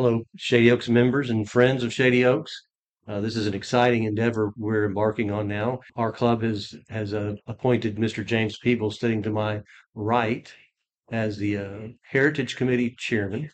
[0.00, 2.52] Hello, Shady Oaks members and friends of Shady Oaks.
[3.08, 5.80] Uh, this is an exciting endeavor we're embarking on now.
[5.96, 8.24] Our club has has uh, appointed Mr.
[8.24, 9.60] James Peebles, sitting to my
[9.96, 10.54] right,
[11.10, 13.50] as the uh, Heritage Committee Chairman.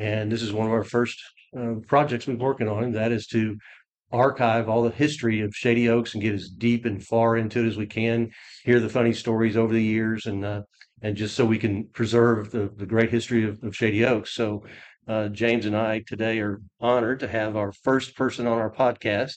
[0.00, 1.22] And this is one of our first
[1.54, 3.54] uh, projects we're working on, and that is to
[4.12, 7.68] archive all the history of Shady Oaks and get as deep and far into it
[7.68, 8.30] as we can,
[8.64, 10.62] hear the funny stories over the years, and uh,
[11.02, 14.30] and just so we can preserve the, the great history of, of Shady Oaks.
[14.30, 14.64] So
[15.06, 19.36] uh, James and I today are honored to have our first person on our podcast.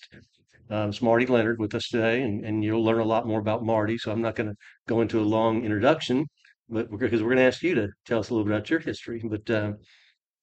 [0.70, 3.64] Um, it's Marty Leonard with us today, and, and you'll learn a lot more about
[3.64, 3.98] Marty.
[3.98, 4.56] So I'm not going to
[4.88, 6.26] go into a long introduction,
[6.70, 8.80] but because we're, going to ask you to tell us a little bit about your
[8.80, 9.22] history.
[9.24, 9.74] But uh,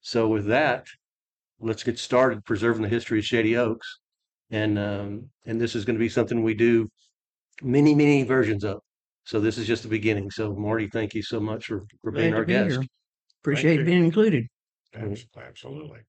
[0.00, 0.86] so with that,
[1.60, 3.98] let's get started preserving the history of Shady Oaks,
[4.50, 6.86] and um, and this is going to be something we do
[7.62, 8.80] many many versions of.
[9.24, 10.30] So this is just the beginning.
[10.30, 12.70] So Marty, thank you so much for for being Glad our to be guest.
[12.80, 12.88] here.
[13.42, 13.84] Appreciate you.
[13.84, 14.46] being included.
[14.96, 16.00] Abs- Absolutely.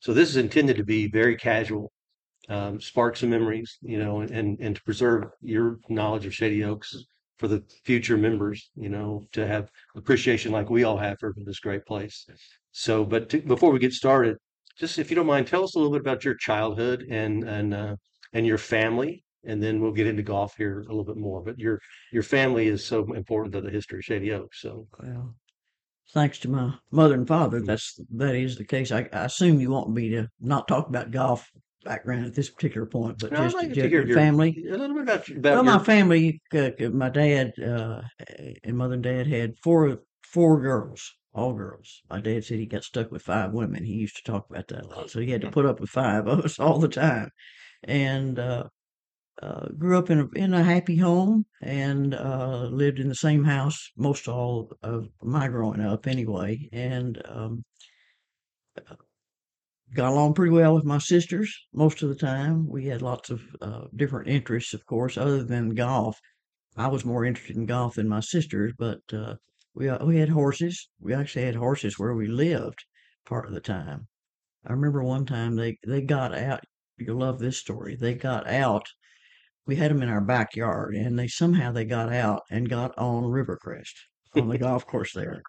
[0.00, 1.92] So this is intended to be very casual,
[2.48, 6.94] um, spark some memories, you know, and and to preserve your knowledge of Shady Oaks
[7.38, 11.60] for the future members, you know, to have appreciation like we all have for this
[11.60, 12.26] great place.
[12.72, 14.36] So, but to, before we get started,
[14.78, 17.74] just if you don't mind, tell us a little bit about your childhood and and
[17.74, 17.96] uh,
[18.32, 21.42] and your family, and then we'll get into golf here a little bit more.
[21.42, 21.80] But your
[22.12, 24.60] your family is so important to the history of Shady Oaks.
[24.60, 25.34] So, Well,
[26.12, 27.66] thanks to my mother and father, Mm.
[27.66, 28.92] that's that is the case.
[28.92, 31.48] I, I assume you want me to not talk about golf
[31.84, 34.64] background at this particular point, but I'd just, like to just your your- family.
[34.68, 38.02] a little bit about about Well, your, my family, uh, uh, my dad uh,
[38.64, 42.02] and mother and dad had four four girls, all girls.
[42.10, 43.84] My dad said he got stuck with five women.
[43.84, 45.90] He used to talk about that a lot, so he had to put up with
[45.90, 47.30] five of us all the time.
[47.84, 48.64] And uh,
[49.42, 53.44] uh, grew up in a in a happy home and uh, lived in the same
[53.44, 56.68] house most all of my growing up, anyway.
[56.72, 57.64] And um,
[59.94, 62.68] got along pretty well with my sisters most of the time.
[62.68, 66.18] We had lots of uh, different interests, of course, other than golf.
[66.76, 69.36] I was more interested in golf than my sisters, but uh,
[69.74, 70.88] we uh, we had horses.
[71.00, 72.84] We actually had horses where we lived
[73.26, 74.06] part of the time.
[74.64, 76.64] I remember one time they they got out.
[76.98, 77.96] You'll love this story.
[77.96, 78.86] They got out.
[79.66, 83.24] We had them in our backyard, and they somehow they got out and got on
[83.24, 83.92] Rivercrest
[84.34, 85.42] on the golf course there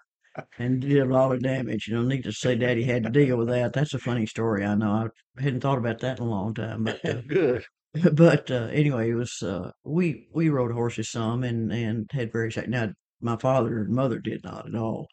[0.57, 1.87] and did a lot of damage.
[1.87, 3.73] You know, need to say Daddy had to deal with that.
[3.73, 4.65] That's a funny story.
[4.65, 5.09] I know.
[5.37, 7.63] I hadn't thought about that in a long time, but uh, good.
[8.13, 12.57] but uh, anyway, it was uh, we we rode horses some and and had various.
[12.67, 12.89] Now
[13.19, 15.07] my father and mother did not at all,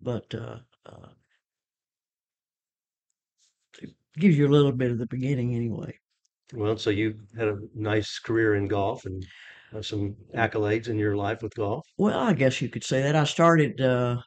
[0.00, 1.08] but uh, uh,
[3.80, 5.96] it gives you a little bit of the beginning anyway.
[6.52, 9.24] Well, so you had a nice career in golf and
[9.74, 11.84] uh, some accolades in your life with golf.
[11.98, 13.16] Well, I guess you could say that.
[13.16, 14.22] I started uh,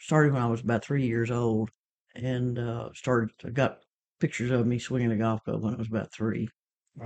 [0.00, 1.70] started when I was about three years old,
[2.14, 3.30] and uh, started.
[3.54, 3.84] Got
[4.20, 6.48] pictures of me swinging a golf club when I was about three.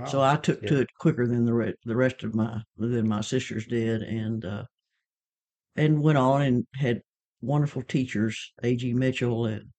[0.05, 0.69] So I took Yeah.
[0.69, 4.45] to it quicker than the re- the rest of my than my sisters did, and
[4.45, 4.65] uh,
[5.75, 7.01] and went on and had
[7.41, 8.93] wonderful teachers, A.G.
[8.93, 9.71] Mitchell and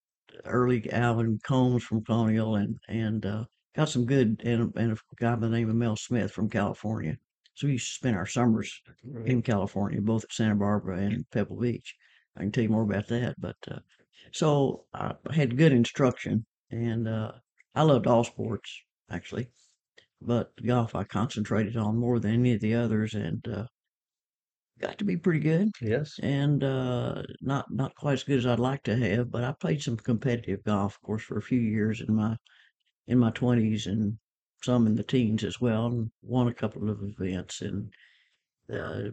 [0.45, 3.45] early Alvin Combs from Colonial, and and uh,
[3.75, 7.17] got some good and and a guy by the name of Mel Smith from California.
[7.55, 8.81] So we used to spend our summers
[9.27, 11.95] in California, both at Santa Barbara and Pebble Beach.
[12.37, 13.81] I can tell you more about that, but uh,
[14.33, 17.33] so I had good instruction, and uh,
[17.75, 19.49] I loved all sports actually,
[20.21, 23.67] but golf I concentrated on more than any of the others, and uh,
[24.81, 25.71] got to be pretty good.
[25.81, 26.19] Yes.
[26.23, 29.83] And uh, not not quite as good as I'd like to have, but I played
[29.83, 32.37] some competitive golf, of course, for a few years in my
[33.07, 34.19] in my twenties and
[34.63, 37.61] some in the teens as well, and won a couple of events.
[37.61, 37.93] And
[38.73, 39.11] uh,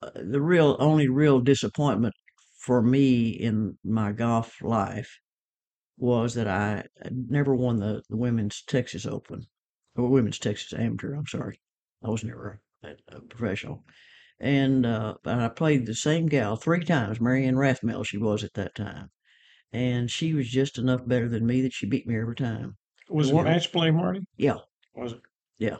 [0.00, 2.14] uh, the real only real disappointment
[2.60, 5.18] for me in my golf life
[5.98, 9.44] was that I never won the, the women's Texas Open
[9.96, 11.14] or women's Texas Amateur.
[11.14, 11.58] I'm sorry,
[12.04, 13.84] I was never a, a professional.
[14.40, 18.54] And uh, and I played the same gal three times, Marianne Rathmel, she was at
[18.54, 19.10] that time,
[19.72, 22.76] and she was just enough better than me that she beat me every time.
[23.08, 24.24] Was it What- match play, Marty?
[24.36, 24.58] Yeah.
[24.94, 25.20] Was it?
[25.58, 25.78] Yeah.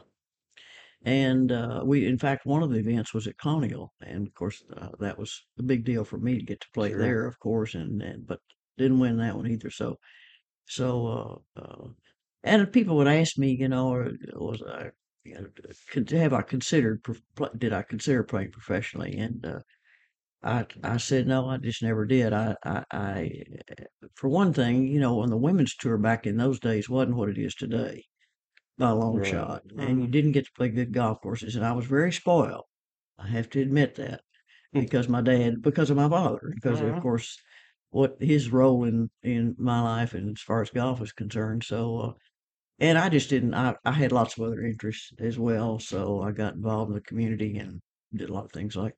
[1.05, 4.63] And uh, we, in fact, one of the events was at Colonial, and of course
[4.77, 6.99] uh, that was a big deal for me to get to play Sure.
[6.99, 8.39] there, of course, and, and but
[8.77, 9.69] didn't win that one either.
[9.69, 9.99] So,
[10.65, 11.87] so uh, uh,
[12.45, 14.91] and people would ask me, you know, or was I,
[15.25, 15.47] you know,
[15.91, 19.17] could, have I considered, prof- pl- did I consider playing professionally?
[19.17, 19.59] And uh,
[20.43, 22.33] I, I said no, I just never did.
[22.33, 23.43] I, I, I,
[24.15, 27.29] for one thing, you know, on the women's tour back in those days wasn't what
[27.29, 28.03] it is today
[28.77, 29.23] by a long Right.
[29.23, 29.63] shot.
[29.77, 31.55] And you didn't get to play good golf courses.
[31.55, 32.65] And I was very spoiled.
[33.17, 34.21] I have to admit that
[34.77, 36.99] because my dad, because of my father, because of Mhm.
[36.99, 37.37] course
[37.91, 41.63] what his role in in my life and as far as golf is concerned.
[41.65, 42.13] So, uh,
[42.79, 43.53] and I just didn't.
[43.55, 47.01] I I had lots of other interests as well, so I got involved in the
[47.01, 47.81] community and
[48.13, 48.95] did a lot of things like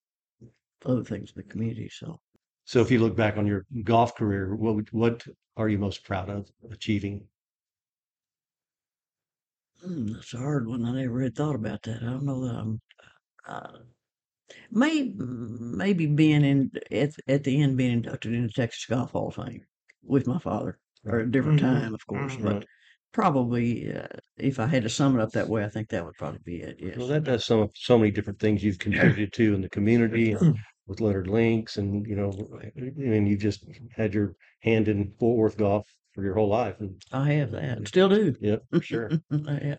[0.86, 1.89] other things in the community.
[1.89, 2.19] So,
[2.66, 5.25] So if you look back on your golf career, what what
[5.56, 7.30] are you most proud of achieving?
[9.81, 10.86] hmm, that's a hard one.
[10.86, 12.01] I never had thought about that.
[12.01, 12.81] I don't know that I'm.
[13.48, 13.80] Uh,
[14.72, 19.36] Maybe maybe being in at at the end being inducted into Texas Golf Hall of
[19.36, 19.66] Fame
[20.04, 22.42] with my father, or a different Mhm, time, of course, mhm.
[22.42, 22.68] but.
[23.16, 24.08] Probably uh,
[24.38, 26.58] if I had to sum it up that way, I think that would probably be
[26.58, 26.76] it.
[26.80, 26.98] Yes.
[26.98, 30.58] Well, that does so so many different things you've contributed to in the community and
[30.88, 32.32] with Leonard Links, and you know,
[32.76, 33.66] and you just
[33.96, 36.76] had your hand in Fort Worth golf for your whole life.
[36.82, 37.88] And I have that.
[37.88, 38.36] Still do.
[38.42, 39.10] yep, for sure.
[39.32, 39.78] yeah.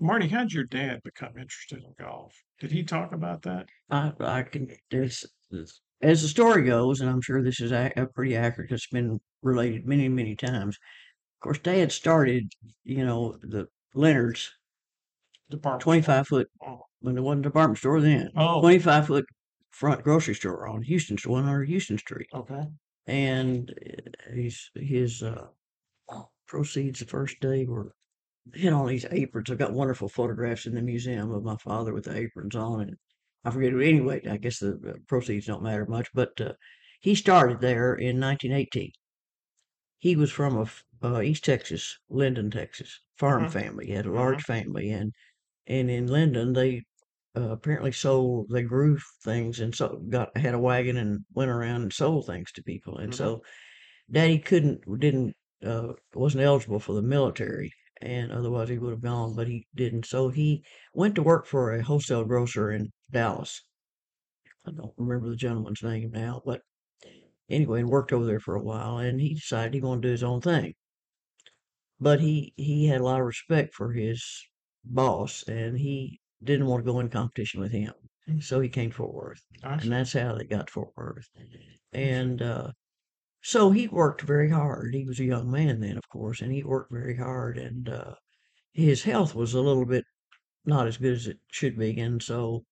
[0.00, 2.34] Marty, how'd your dad become interested in golf?
[2.60, 3.66] Did he talk about that?
[3.88, 7.92] I I can there's, there's as the story goes, and I'm sure this is a,
[7.96, 8.72] a pretty accurate.
[8.72, 10.76] It's been related many many times.
[11.38, 12.52] Of course, Dad started,
[12.82, 14.50] you know, the Leonard's
[15.50, 15.82] Department.
[15.82, 16.50] 25 foot
[17.00, 18.30] when there wasn't a department store then.
[18.36, 18.60] Oh.
[18.60, 19.24] 25 foot
[19.70, 22.26] front grocery store on Houston, 100 Houston Street.
[22.34, 22.64] okay.
[23.06, 25.46] And uh, he's, his uh,
[26.46, 27.94] proceeds the first day were
[28.52, 29.50] hit all these aprons.
[29.50, 32.80] I've got wonderful photographs in the museum of my father with the aprons on.
[32.80, 32.96] And
[33.44, 36.52] I forget, it anyway, I guess the uh, proceeds don't matter much, but uh,
[37.00, 38.90] he started there in 1918.
[39.98, 43.48] He was from a f- uh, East Texas, Linden, Texas farm Mhm.
[43.48, 43.86] family.
[43.86, 45.12] He had a large family, and
[45.66, 46.82] and in Linden they
[47.36, 51.82] uh, apparently sold they grew things and so got had a wagon and went around
[51.82, 52.98] and sold things to people.
[52.98, 53.14] And Mhm.
[53.14, 53.42] so
[54.10, 55.34] Daddy couldn't didn't
[55.64, 57.72] uh, wasn't eligible for the military,
[58.02, 60.06] and otherwise he would have gone, but he didn't.
[60.06, 60.64] So he
[60.94, 63.62] went to work for a wholesale grocer in Dallas.
[64.64, 66.62] I don't remember the gentleman's name now, but
[67.50, 70.12] anyway, and worked over there for a while, and he decided he wanted to do
[70.12, 70.74] his own thing.
[72.00, 74.24] But he he had a lot of respect for his
[74.84, 77.92] boss, and he didn't want to go in competition with him.
[78.40, 79.60] So he came to Fort Worth, see.
[79.62, 81.28] and that's how they got to Fort Worth.
[81.92, 82.72] And uh,
[83.42, 84.94] so he worked very hard.
[84.94, 87.58] He was a young man then, of course, and he worked very hard.
[87.58, 88.14] And uh,
[88.72, 90.04] his health was a little bit
[90.64, 92.64] not as good as it should be, and so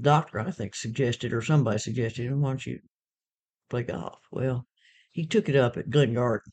[0.00, 2.80] doctor I think suggested, or somebody suggested, why don't you
[3.68, 4.20] play golf?
[4.32, 4.66] Well,
[5.12, 6.52] he took it up at Glen Garden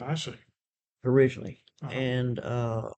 [0.00, 0.34] I see.
[1.04, 1.92] Originally, Uh-huh.
[1.92, 2.90] and uh,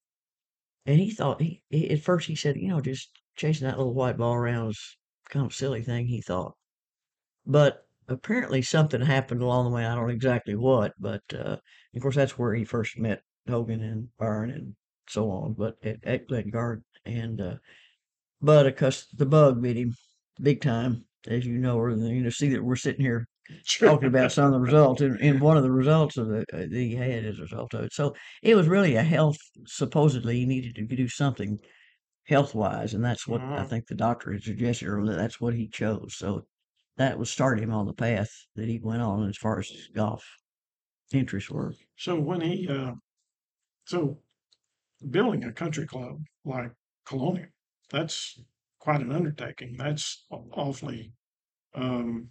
[0.87, 3.95] and he thought he, he at first he said, you know, just chasing that little
[3.95, 4.97] white ball around was
[5.29, 6.07] kind of a silly thing.
[6.07, 6.55] He thought,
[7.47, 9.87] but apparently something happened along the way.
[9.87, 11.59] I don't know exactly what, but uh,
[11.95, 14.77] of course that's where he first met Hogan and Byron and
[15.09, 15.55] so on.
[15.55, 17.57] But at, at Glen Garden, and uh,
[18.41, 19.95] but of course the bug bit him
[20.41, 23.27] big time, as you know, or you know, see that we're sitting here
[23.81, 26.59] talking about some of the results, and, and one of the results of the uh,
[26.59, 27.93] that he had as a result of it.
[27.93, 29.39] So it was really a health.
[29.67, 31.59] Supposedly, he needed to do something
[32.27, 33.69] health wise, and that's what I Mhm.
[33.69, 36.17] think the doctor had suggested, or that's what he chose.
[36.17, 36.47] So
[36.99, 39.89] that was started him on the path that he went on as far as his
[39.89, 40.25] golf
[41.13, 41.75] interests were.
[41.97, 42.95] So when he, uh,
[43.87, 44.23] so
[45.11, 46.73] building a country club like
[47.07, 47.49] Colonial,
[47.91, 48.41] that's
[48.79, 49.77] quite an undertaking.
[49.77, 51.15] That's awfully,
[51.75, 52.31] um,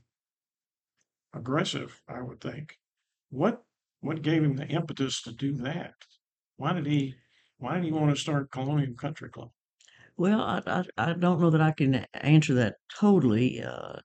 [1.34, 2.78] aggressive, I would think.
[3.30, 3.64] What,
[4.02, 5.96] what gave him the impetus to do that?
[6.58, 7.16] Why did he,
[7.58, 9.52] why did he want to start Colonial Country Club?
[10.16, 13.62] Well, I, I I don't know that I can answer that totally.
[13.62, 14.00] Uh,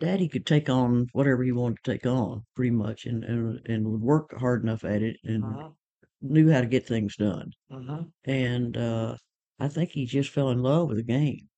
[0.00, 3.90] Daddy could take on whatever he wanted to take on, pretty much, and and, and
[3.90, 5.72] would work hard enough at it, and Uh-huh.
[6.20, 7.52] knew how to get things done.
[7.70, 8.04] Uh-huh.
[8.24, 9.16] And uh,
[9.60, 11.48] I think he just fell in love with the game,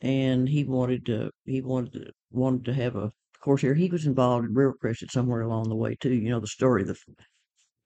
[0.00, 4.06] and he wanted to he wanted to wanted to have a course here he was
[4.06, 6.14] involved in Rivercrest at somewhere along the way too.
[6.14, 6.82] You know the story.
[6.84, 7.26] The f-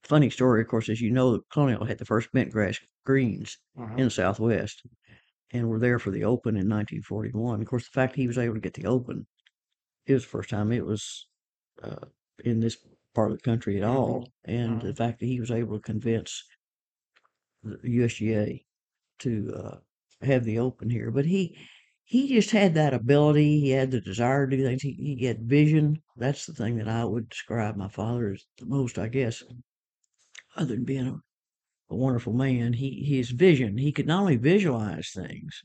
[0.04, 3.58] funny story, of course, as you know, the Colonial had the first bent grass greens
[3.76, 3.96] Uh-huh.
[3.96, 4.82] in the Southwest,
[5.52, 7.60] and were there for the Open in 1941.
[7.62, 9.26] Of course, the fact he was able to get the Open,
[10.06, 11.28] it was the first time it was
[11.82, 12.06] uh,
[12.44, 12.78] in this
[13.14, 14.96] part of the country at all, and the Mhm.
[14.96, 16.44] fact that he was able to convince
[17.62, 18.66] the USGA
[19.20, 19.78] to uh,
[20.22, 21.56] have the Open here, but he
[22.10, 23.60] he just had that ability.
[23.60, 24.82] He had the desire to do things.
[24.82, 26.02] He, he had vision.
[26.16, 29.44] That's the thing that I would describe my father as the most, I guess,
[30.56, 31.20] other than being a
[31.88, 32.72] a wonderful man.
[32.72, 33.78] He his vision.
[33.78, 35.62] He could not only visualize things,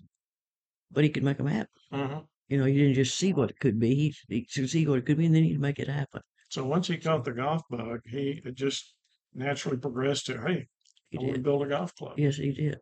[0.92, 1.82] but he could make them happen.
[1.92, 2.22] Uh-huh.
[2.48, 3.96] You know, he didn't just see what it could be.
[3.96, 6.22] He he could see what it could be, and then he'd make it happen.
[6.50, 8.94] So once he caught the golf bug, he just
[9.34, 10.68] naturally progressed to, hey,
[11.10, 12.20] He I want to build a golf club.
[12.20, 12.78] Yes, he did.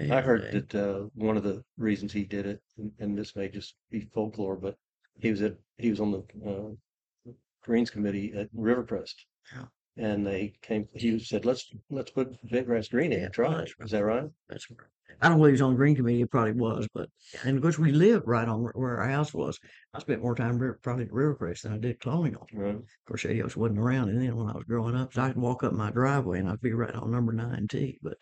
[0.00, 3.48] I heard that uh, one of the reasons he did it, and, and this may
[3.48, 4.76] just be folklore, but
[5.18, 7.32] he was at he was on the uh,
[7.64, 9.14] Greens Committee at Rivercrest.
[9.54, 9.64] Yeah.
[9.96, 10.86] And they came.
[10.94, 14.28] He said, "Let's let's put Bentgrass Green in and try it." that's Is that right?
[14.48, 14.92] That's correct.
[15.20, 16.20] I don't believe he's on the Green Committee.
[16.22, 17.08] It probably was, but
[17.42, 19.58] and of course we lived right on where- where our house was.
[19.94, 22.46] I spent more time ri- probably at Rivercrest than I did Colonial.
[22.52, 22.76] Right.
[22.76, 25.42] Of course, Oaks wasn't around, and then when I was growing up, so I could
[25.42, 27.98] walk up my driveway and I'd be right on number nine T.
[28.02, 28.18] But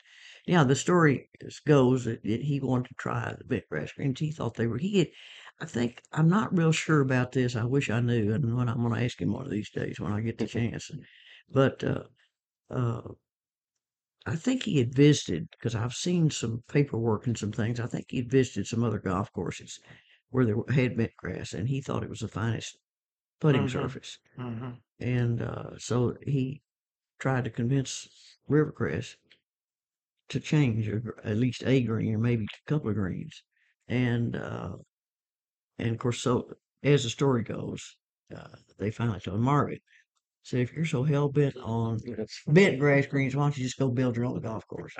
[0.47, 1.29] yeah, the story
[1.67, 4.21] goes that, that he wanted to try the Bentgrass Greens.
[4.21, 4.79] He thought they were.
[4.79, 5.09] He had,
[5.61, 7.57] I think I'm not real sure about this.
[7.57, 10.01] I wish I knew, and when I'm going to ask him one of these days
[10.01, 10.91] when I get the chance.
[11.51, 12.05] But uh,
[12.71, 13.03] uh,
[14.25, 17.81] I think he had visited because I've seen some paperwork and some things.
[17.81, 19.81] I think he had visited some other golf courses
[20.29, 22.79] where there had bent grass, and he thought it was the finest
[23.41, 23.71] putting Mhm.
[23.73, 24.19] surface.
[24.37, 26.63] hmm And uh, so he
[27.21, 28.09] tried to convince
[28.49, 29.17] Rivercrest
[30.29, 33.43] to change at least a green or maybe a couple of greens.
[33.89, 34.77] And uh,
[35.79, 36.51] and of course, so
[36.83, 37.97] as the story goes,
[38.37, 39.79] uh, they finally told Marvin,
[40.43, 42.01] said, if you're so hell bent on
[42.47, 44.95] bent grass greens, why don't you just go build your own golf course?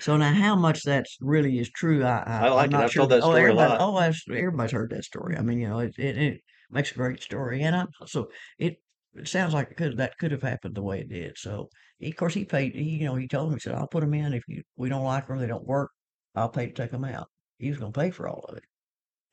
[0.00, 2.72] So now, how much that's really is true, I, I, I like I'm it.
[2.72, 3.00] not I've sure.
[3.02, 3.76] told that oh, a lot.
[3.80, 5.36] oh, everybody's heard that story.
[5.36, 8.78] I mean, you know, it it, it makes a great story, and I'm so it,
[9.18, 11.36] it sounds like it could that could have happened the way it did.
[11.38, 11.68] So
[11.98, 12.74] he, of course, he paid.
[12.74, 14.88] He, you know, he told me, he said, "I'll put them in if you we
[14.88, 15.90] don't like them, they don't work.
[16.34, 18.64] I'll pay to take them out." He was going to pay for all of it,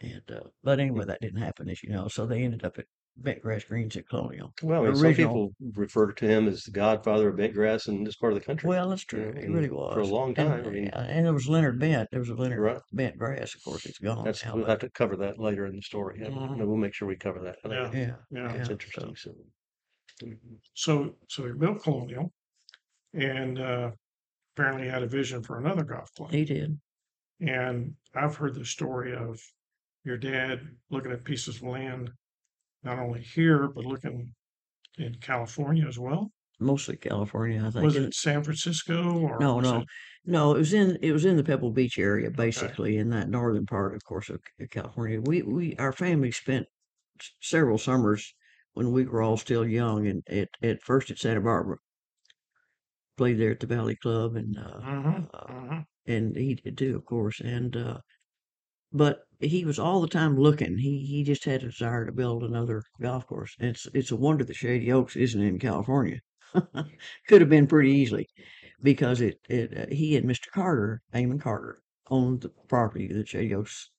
[0.02, 2.08] and uh, but anyway, that didn't happen, as you know.
[2.08, 2.86] So they ended up at
[3.18, 4.52] bent grass greens at Colonial.
[4.64, 4.82] well.
[4.84, 8.34] I mean, some people refer to him as the godfather of bentgrass in this part
[8.34, 8.68] of the country.
[8.70, 9.42] Well, that's you know, true.
[9.42, 10.66] It really was for a long And- time.
[10.66, 12.10] I mean, yeah, and there was Leonard Bent.
[12.12, 12.78] There was a Leonard right.
[12.94, 13.54] Bent grass.
[13.54, 14.56] Of course, it's gone That's now.
[14.56, 16.20] we'll but- have to cover that later in the story.
[16.22, 16.58] Yeah, Mhm.
[16.66, 17.58] we'll make sure we cover that.
[17.70, 17.92] Yeah.
[17.94, 18.48] yeah, Yeah.
[18.54, 19.16] That's yeah, interesting.
[19.16, 19.32] So.
[20.74, 22.32] So, so he built Colonial
[23.14, 23.92] and, uh,
[24.56, 26.32] apparently had a vision for another golf club.
[26.32, 26.80] he did.
[27.40, 29.40] And I've heard the story of
[30.04, 32.12] your dad looking at pieces of land,
[32.84, 34.34] not only here, but looking
[34.98, 36.32] in California as well.
[36.60, 37.84] Mostly California, I think.
[37.84, 39.40] Was it San Francisco or?
[39.40, 39.88] No, no, it-
[40.26, 40.54] no.
[40.56, 43.96] It was in it was in the Pebble Beach area, basically in that northern part,
[43.96, 44.40] of course, of
[44.70, 45.20] California.
[45.20, 46.68] We we our family spent
[47.42, 48.34] several summers
[48.74, 51.78] when we were all still young, and at at first at Santa Barbara.
[53.18, 55.86] Played there at the Valley Club, and uh, Mhm, uh, mhm.
[56.06, 57.40] and he did too, of course.
[57.42, 58.02] And uh,
[58.92, 60.78] but he was all the time looking.
[60.80, 63.56] He he just had a desire to build another golf course.
[63.60, 66.22] And it's it's a wonder that Shady Oaks isn't in California.
[67.28, 68.28] Could have been pretty easily,
[68.82, 70.50] because it it uh, he and Mr.
[70.52, 73.92] Carter, Amon Carter, owned the property that Shady Oaks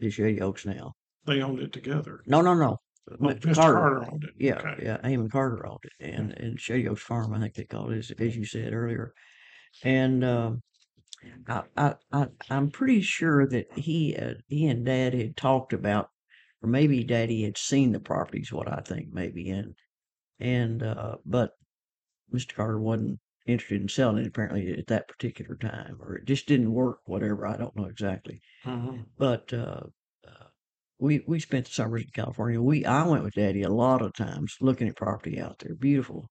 [0.00, 0.94] is Shady Oaks now.
[1.26, 2.22] They owned it together.
[2.26, 2.78] No, no, no.
[3.08, 3.54] Mr.
[3.54, 3.78] Carter.
[3.78, 4.30] Carter owned it.
[4.38, 4.84] Yeah, Okay.
[4.84, 4.98] yeah.
[5.04, 8.10] Amon Carter owned it, and and Shady Oaks Farm, I think they called it, as,
[8.12, 9.14] as you said earlier.
[9.84, 10.62] And um,
[11.48, 16.10] I, I, I, I'm pretty sure that he, uh, he and Dad had talked about,
[16.62, 18.52] or maybe Daddy had seen the properties.
[18.52, 19.74] What I think maybe, and
[20.38, 21.52] and uh, but
[22.32, 22.54] Mr.
[22.54, 26.72] Carter wasn't interested in selling it apparently at that particular time, or it just didn't
[26.72, 27.00] work.
[27.06, 29.06] Whatever, I don't know exactly Mhm.
[29.16, 29.86] but uh, uh,
[31.00, 32.60] we we spent the summers in California.
[32.62, 36.28] We I went with Daddy a lot of times looking at property out there, beautiful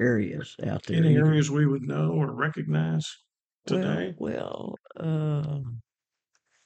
[0.00, 0.98] areas out there.
[0.98, 3.24] Any areas we would know or recognize
[3.66, 4.14] today?
[4.16, 5.80] Well, well, um,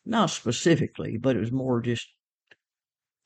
[0.05, 2.09] not specifically, but it was more just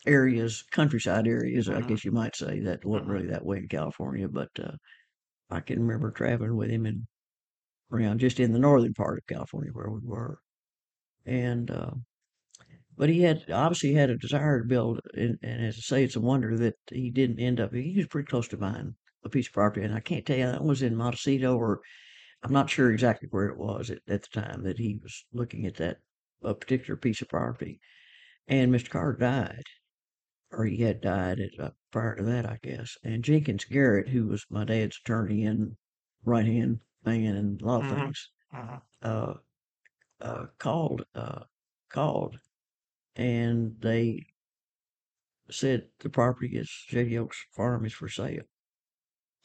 [0.06, 1.82] areas, countryside areas, I Mhm.
[1.82, 2.60] guess you might say.
[2.60, 3.10] That wasn't Mhm.
[3.10, 4.72] really that way in California, but uh,
[5.50, 7.06] I can remember traveling with him and
[7.92, 10.40] around just in the northern part of California where we were,
[11.26, 11.70] and.
[11.70, 11.92] Uh,
[12.98, 16.16] but he had obviously had a desire to build, and, and as I say, it's
[16.16, 17.72] a wonder that he didn't end up.
[17.74, 20.46] He was pretty close to buying a piece of property, and I can't tell you
[20.46, 21.80] that was in Montecito or
[22.42, 25.66] I'm not sure exactly where it was at, at the time that he was looking
[25.66, 25.98] at that
[26.42, 27.80] a particular piece of property.
[28.48, 28.90] And Mr.
[28.90, 29.64] Carter died,
[30.50, 32.96] or he had died at, uh, prior to that, I guess.
[33.04, 35.76] And Jenkins Garrett, who was my dad's attorney and
[36.24, 37.88] right hand man and a lot of Mhm.
[37.88, 38.82] things, Mhm.
[39.02, 39.34] uh,
[40.20, 41.44] uh, called uh,
[41.90, 42.38] called,
[43.18, 44.26] and they
[45.50, 48.42] said the property is Shady Oaks Farm is for sale,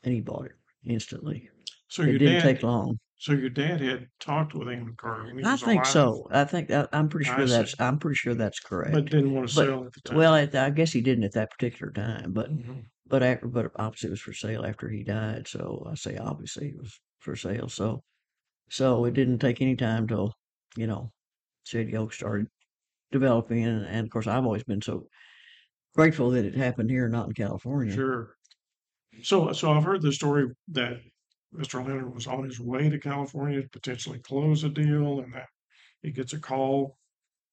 [0.03, 0.51] and he bought it
[0.86, 1.50] instantly.
[1.88, 2.98] So it your didn't dad, take long.
[3.18, 5.32] so your dad had talked with Amon Carter.
[5.36, 6.27] he I was think alive, so.
[6.32, 7.53] I think that I'm pretty I sure see.
[7.53, 8.94] that's I'm pretty sure that's correct.
[8.94, 10.18] But didn't want to But- sell at the time.
[10.18, 12.86] well, I, I guess he didn't at that particular time, but Mhm.
[13.08, 15.48] but after but obviously it was for sale after he died.
[15.48, 17.70] So I say obviously it was for sale.
[17.70, 18.03] So
[18.70, 20.34] so it didn't take any time till
[20.75, 21.12] you know
[21.65, 22.48] Shady Oak started
[23.13, 25.08] developing, and, and of course I've always been so
[25.96, 27.93] grateful that it happened here, not in California.
[27.93, 28.36] Sure.
[29.22, 31.00] So, so I've heard the story that
[31.55, 31.86] Mr.
[31.86, 35.48] Leonard was on his way to California to potentially close a deal and that
[36.01, 36.98] he gets a call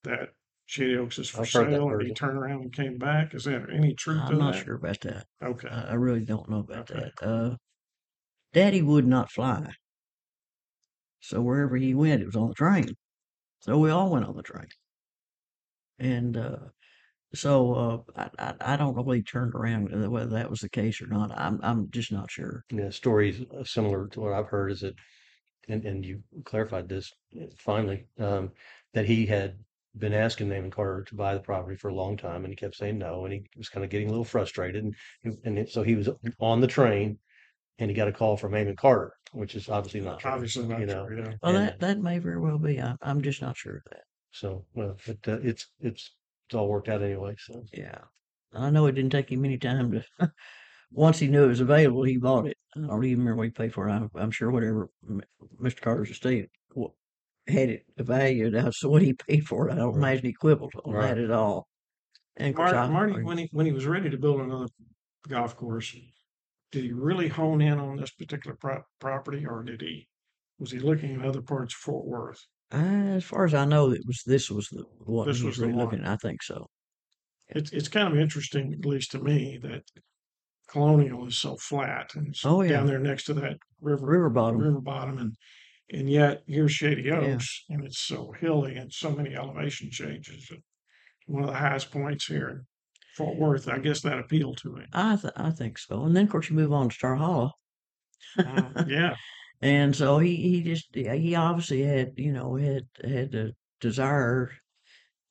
[0.05, 0.31] that
[0.67, 2.15] Shady Oaks is for I've heard that sale, and he version.
[2.15, 3.35] turned around and came back.
[3.35, 4.33] Is there any truth to that?
[4.33, 4.65] I'm not that?
[4.65, 5.27] sure about that.
[5.43, 5.69] Okay.
[5.69, 7.11] I, I really don't know about Okay.
[7.21, 7.27] that.
[7.27, 7.57] Uh,
[8.53, 9.71] Daddy would not fly.
[11.21, 12.97] So wherever he went, it was on the train.
[13.61, 14.69] So we all went on the train.
[16.01, 16.57] And uh,
[17.35, 20.61] so uh, I, I I don't know whether he turned around uh, whether that was
[20.61, 21.31] the case or not.
[21.39, 22.65] I'm I'm just not sure.
[22.73, 24.95] Yeah, stories uh, similar to what I've heard is that,
[25.69, 28.53] and, and you clarified this uh, finally, um,
[28.95, 29.59] that he had
[29.99, 32.77] been asking Amon Carter to buy the property for a long time, and he kept
[32.77, 35.83] saying no, and he was kind of getting a little frustrated, and and it- so
[35.83, 36.09] he was
[36.41, 37.19] on the train,
[37.79, 40.81] and he got a call from Amon Carter, which is obviously not true, Obviously not
[40.81, 41.07] you know.
[41.07, 41.35] true, yeah.
[41.43, 42.81] Well, And that that may very well be.
[42.81, 44.03] I, I'm just not sure of that.
[44.31, 46.15] So, well, but uh, it's it's
[46.47, 47.35] it's all worked out anyway.
[47.39, 47.99] So, Yeah,
[48.55, 50.05] I know it didn't take him any time to.
[50.93, 52.57] Once he knew it was available, he bought it.
[52.77, 53.93] I don't even remember what he paid for it.
[53.93, 55.23] I'm, I'm sure whatever M-
[55.63, 55.81] Mr.
[55.81, 56.91] Carter's estate wa-
[57.47, 59.73] had it valued, that's what he paid for it.
[59.73, 59.99] I don't Right.
[60.11, 61.15] imagine he quibbled on Right.
[61.15, 61.69] that at all.
[62.37, 64.67] And of course, Mar- I- Marty, when he when he was ready to build another
[65.29, 65.95] golf course,
[66.73, 70.09] did he really hone in on this particular pro- property, or did he
[70.59, 72.45] was he looking at other parts of Fort Worth?
[72.73, 75.57] Uh, as far as I know, it was this was the what This he was
[75.57, 75.85] was the really one.
[75.87, 76.05] looking.
[76.05, 76.13] at.
[76.13, 76.67] I think so.
[77.49, 79.83] It's it's kind of interesting, at least to me, that
[80.69, 82.73] Colonial is so flat and it's Oh, yeah.
[82.75, 84.59] down there next to that river River bottom.
[84.61, 85.35] river bottom, and
[85.93, 87.19] and yet here's Shady Yeah.
[87.19, 90.49] Oaks, and it's so hilly and so many elevation changes.
[91.27, 92.67] One of the highest points here in
[93.17, 93.69] Fort Worth.
[93.69, 94.87] I guess that appealed to him.
[94.93, 96.05] I th- I think so.
[96.05, 97.51] And then of course you move on to Starr Hollow.
[98.39, 99.17] Uh, yeah,
[99.63, 104.51] And so he, he just he obviously had you know had had a desire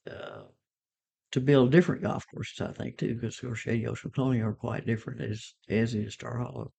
[0.10, 0.44] uh,
[1.32, 2.62] to build different golf courses.
[2.62, 5.96] I think too, because of course Shady Oaks and Colonial are quite different as as
[5.96, 6.72] is Starr Hollow.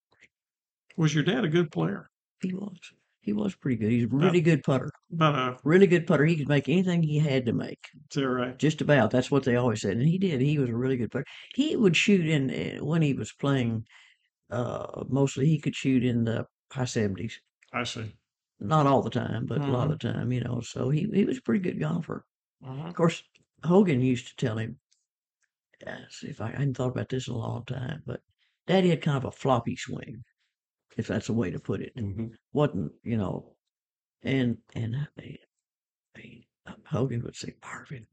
[0.96, 2.08] was your dad a good player?
[2.40, 2.78] He was
[3.22, 3.90] he was pretty good.
[3.90, 6.24] He's a really good putter, About a really good putter.
[6.24, 7.78] He could make anything he had to make.
[8.10, 8.58] is that right?
[8.58, 9.10] Just about.
[9.10, 10.40] That's what they always said, and he did.
[10.40, 11.24] He was a really good player.
[11.54, 13.84] He would shoot in uh, when he was playing.
[14.50, 17.40] Uh, mostly he could shoot in the high seventies.
[17.72, 18.12] I see.
[18.60, 19.92] Not all the time, but a lot Mhm.
[19.92, 20.60] of the time, you know.
[20.60, 22.24] So he he was a pretty good golfer.
[22.64, 22.88] Uh-huh.
[22.88, 23.22] Of course,
[23.64, 24.78] Hogan used to tell him.
[25.86, 28.20] Uh, see if I, I hadn't thought about this in a long time, but
[28.66, 30.22] Daddy had kind of a floppy swing,
[30.98, 31.96] if that's a way to put it.
[31.96, 32.34] mhm.
[32.52, 33.56] wasn't you know,
[34.22, 35.38] and and I mean,
[36.16, 36.44] I mean,
[36.86, 38.06] Hogan would say, Marvin,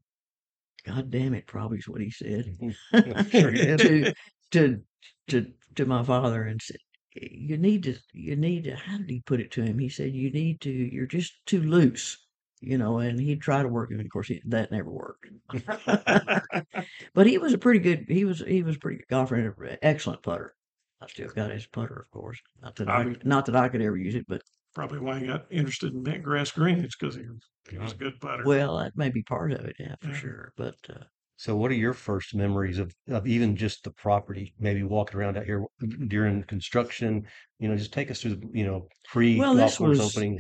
[0.86, 2.58] God damn it, probably is what he said
[3.32, 3.80] Sure he did.
[3.80, 4.14] to
[4.52, 4.84] to
[5.28, 6.78] to to my father and said,
[7.22, 9.80] you need to you need to how did he put it to him?
[9.80, 12.18] He said, you need to you're just too loose.
[12.60, 14.00] You know, and he'd try to work him.
[14.00, 15.28] Of course, he, that never worked.
[17.14, 18.06] but he was a pretty good.
[18.08, 20.56] He was he was a pretty good golfer and an excellent putter.
[21.00, 22.40] I still got his putter, of course.
[22.62, 24.42] Not that I, Um, not that I could ever use it, but
[24.74, 27.96] Probably why he got interested in bent grass greens because he, was- he was a
[27.96, 28.44] good putter.
[28.46, 30.14] Well, that may be part of it, yeah, for Yeah.
[30.14, 30.54] sure.
[30.56, 31.04] But uh,
[31.40, 34.56] So, what are your first memories of, of even just the property?
[34.60, 35.64] Maybe walking around out here
[36.08, 37.26] during construction.
[37.60, 40.16] You know, just take us through the you know pre Well, golf this course was-
[40.18, 40.40] opening.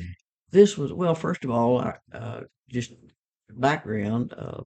[0.51, 1.13] this was well.
[1.13, 2.93] First of all, I, uh, just
[3.51, 4.33] background.
[4.37, 4.61] Uh,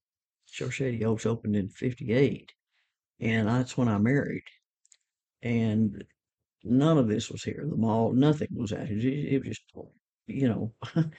[0.46, 2.52] Shady Oaks opened in '58,
[3.20, 4.44] and that's when I married.
[5.44, 6.04] And
[6.63, 7.65] none of this was here.
[7.70, 8.98] The mall, nothing was out here.
[9.00, 9.88] It, it was just,
[10.28, 10.74] you know,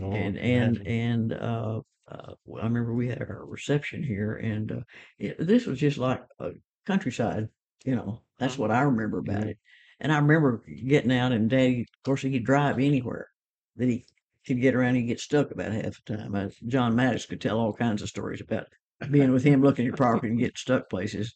[0.00, 0.86] Oh, and and imagine.
[0.86, 4.80] and uh, uh, I remember we had our reception here, and uh,
[5.18, 6.50] it, this was just like a
[6.86, 7.48] countryside.
[7.84, 9.58] You know, that's what I remember about it.
[10.00, 13.28] And I remember getting out, and Daddy, of course, he could drive anywhere
[13.76, 14.06] that he
[14.46, 14.94] could get around.
[14.94, 16.50] He'd get stuck about half the time.
[16.66, 18.66] John Maddox could tell all kinds of stories about
[19.10, 21.34] being with him, looking at property and getting stuck places.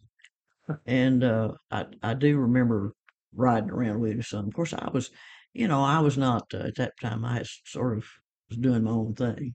[0.86, 2.94] And uh, I I do remember
[3.34, 4.46] riding around with him some.
[4.48, 5.10] Of course, I was,
[5.52, 7.24] you know, I was not uh, at that time.
[7.24, 8.06] I was sort of
[8.48, 9.54] was doing my own thing,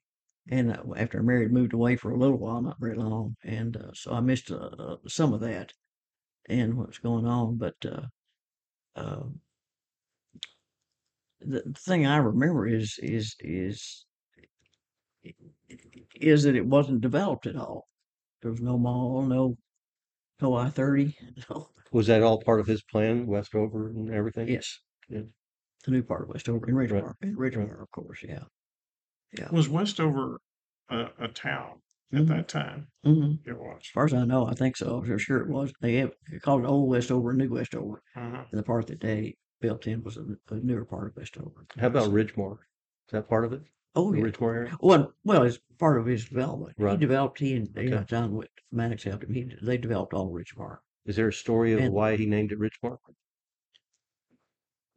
[0.50, 3.78] and uh, after I married, moved away for a little while, not very long, and
[3.78, 5.72] uh, so I missed uh, uh, some of that
[6.50, 7.58] and what's going on.
[7.58, 8.08] But uh,
[8.96, 9.24] uh,
[11.42, 14.06] the thing I remember is is is
[16.16, 17.88] is that it wasn't developed at all.
[18.42, 19.58] There was no mall, no
[20.42, 21.16] no I thirty.
[21.50, 24.48] No, Was that all part of his plan, Westover and everything?
[24.48, 25.22] yes, Yeah.
[25.86, 26.90] the new part of Westover in Right.
[26.90, 28.44] Ridgmar, in Ridgmar, of course, yeah,
[29.38, 29.50] yeah.
[29.52, 30.40] Was Westover
[30.90, 31.82] a, a town
[32.14, 32.28] at Mhm.
[32.28, 32.88] that time?
[33.04, 33.78] hmm It was.
[33.82, 35.04] As far as I know, I think so.
[35.06, 35.72] I'm sure it was.
[35.82, 38.02] They have they called it Old Westover and New Westover.
[38.16, 38.44] Uh-huh.
[38.52, 41.66] And the part that they built in was a, a newer part of Westover.
[41.78, 42.54] How about Ridgmar?
[42.54, 43.62] Is that part of it?
[43.96, 44.24] Oh, The yeah.
[44.26, 44.78] Ridgmar area?
[44.82, 46.76] Well, well, it's part of his development.
[46.78, 47.40] He developed.
[47.40, 48.06] He and you know, Okay.
[48.08, 49.34] John Witt Maddox helped him.
[49.34, 50.78] He they developed all Ridgmar.
[51.06, 52.98] Is there a story of And- why he named it Ridgmar?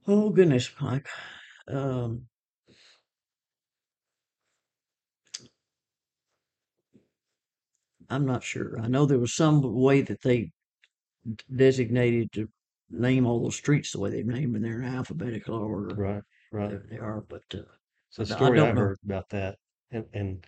[0.07, 1.09] Oh goodness, Mike.
[1.69, 2.27] Um,
[8.11, 8.79] I'm not sure.
[8.81, 10.51] I know there was some way that they
[11.55, 12.49] designated to
[12.91, 14.63] name all those streets the way they've named them.
[14.63, 15.95] They're in alphabetical order.
[15.95, 16.79] Right, right.
[16.91, 17.63] They- are, but uh,
[18.11, 18.81] So the I story I don't know.
[18.83, 19.59] heard about that,
[19.91, 20.47] and, and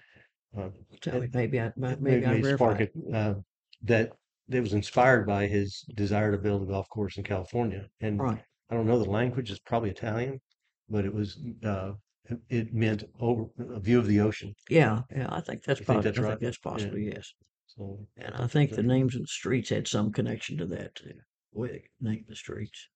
[0.56, 0.68] uh,
[1.00, 3.34] tell me, maybe I maybe maybe I spark it, uh,
[3.82, 4.12] that
[4.48, 7.88] it was inspired by his desire to build a golf course in California.
[8.00, 8.44] And Right.
[8.70, 10.40] I don't know the language; it's probably Italian,
[10.88, 11.92] but it was uh,
[12.26, 14.54] it, it meant over a view of the ocean.
[14.68, 15.28] Yeah, yeah.
[15.30, 16.02] I think that's You think possible.
[16.02, 16.28] that's I right?
[16.30, 16.98] think that's possible.
[16.98, 17.32] Yes.
[17.66, 18.86] So And I think the Okay.
[18.86, 21.12] names of the streets had some connection to that too.
[21.52, 21.68] the Way
[22.00, 22.88] they named the streets.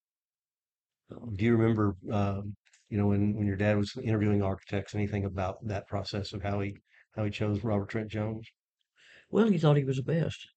[1.09, 2.55] So, Do you remember, um,
[2.89, 6.59] you know, when, when your dad was interviewing architects, anything about that process of how
[6.61, 6.75] he
[7.15, 8.47] how he chose Robert Trent Jones?
[9.29, 10.47] well, he thought he was the best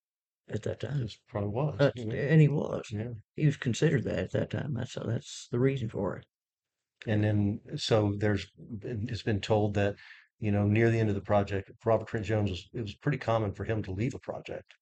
[0.49, 1.77] at that time, This probably was.
[1.79, 2.15] That's- you know?
[2.15, 2.87] and he was.
[2.91, 3.09] Yeah.
[3.35, 4.73] He was considered that at that time.
[4.73, 6.25] That's that's the reason for it.
[7.07, 8.47] And then, so there's,
[8.79, 9.95] been- it's been told that,
[10.39, 13.17] you know, near the end of the project, Robert Trent Jones was, it was pretty
[13.17, 14.73] common for him to leave a project.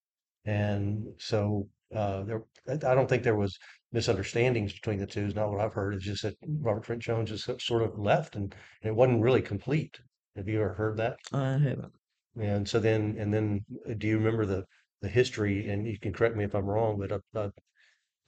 [0.44, 3.56] And so, uh, there, I I don't think there was
[3.92, 5.94] misunderstandings between the two, is not what I've heard.
[5.94, 9.42] It's just that Robert Trent Jones just sort of left and, and it wasn't really
[9.42, 9.98] complete.
[10.36, 11.18] Have you ever heard that?
[11.32, 11.92] I haven't.
[12.40, 14.64] And so then, and then, uh, do you remember the,
[15.02, 17.50] the history, and you can correct me if I'm wrong, but, uh, uh,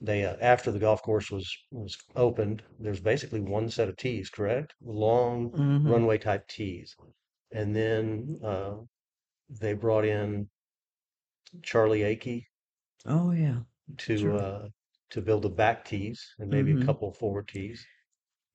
[0.01, 4.29] they, uh, after the golf course was, was opened, there's basically one set of tees,
[4.29, 4.73] correct?
[4.81, 5.75] Long Mhm.
[5.83, 6.95] runway type tees.
[7.51, 8.77] And then, uh,
[9.49, 10.49] they brought in
[11.61, 12.47] Charlie Akey
[13.05, 13.63] Oh yeah.
[13.97, 14.37] to, Sure.
[14.37, 14.69] uh,
[15.11, 16.77] to build the back tees and maybe a Mhm.
[16.77, 17.85] couple forward tees.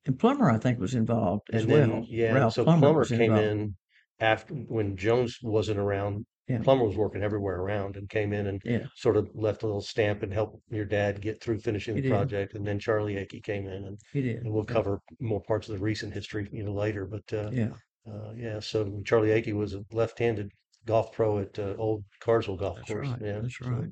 [0.04, 2.08] And Plummer, I think, was involved as And then, well.
[2.08, 3.36] yeah, Ralph so Plummer Plummer came involved.
[3.36, 3.76] in
[4.18, 6.26] after, when Jones wasn't around.
[6.48, 6.58] Yeah.
[6.62, 9.80] Plummer was working everywhere around and came in and Yeah, sort of left a little
[9.80, 12.14] stamp and helped your dad get through finishing He the did.
[12.14, 12.54] project.
[12.54, 14.38] And then Charlie Akey came in and, he did.
[14.42, 14.72] and we'll Yeah.
[14.74, 17.04] cover more parts of the recent history, you know, later.
[17.06, 17.74] But, uh, Yeah.
[18.06, 20.50] uh, yeah, so Charlie Akey was a left-handed
[20.86, 23.08] golf pro at, uh, Old Carswell Golf That's Course.
[23.08, 23.20] right.
[23.22, 23.40] Yeah.
[23.40, 23.90] That's so, right.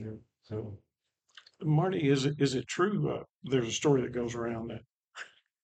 [0.00, 0.06] yeah,
[0.42, 0.78] so,
[1.62, 3.08] Marty, is it, is it true?
[3.08, 4.82] Uh, there's a story that goes around that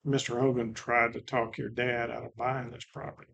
[0.06, 0.40] Mr.
[0.40, 3.33] Hogan tried to talk your dad out of buying this property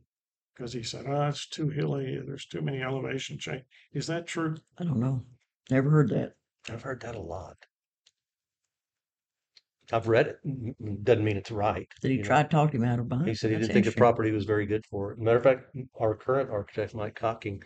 [0.56, 2.18] because he said, oh, it's too hilly.
[2.26, 3.64] There's too many elevation change.
[3.92, 4.56] Is that true?
[4.78, 5.22] I don't know.
[5.70, 6.32] Never heard that.
[6.70, 7.56] I've heard that a lot.
[9.92, 10.38] I've read it.
[10.44, 11.86] N- n- Doesn't mean it's right.
[12.00, 12.28] Did he you know.
[12.28, 13.26] try to talk him out of buying?
[13.26, 14.00] He said he That's didn't think the interesting.
[14.00, 15.18] property was very good for it.
[15.18, 17.62] Matter of fact, our current architect, Mike Cocking,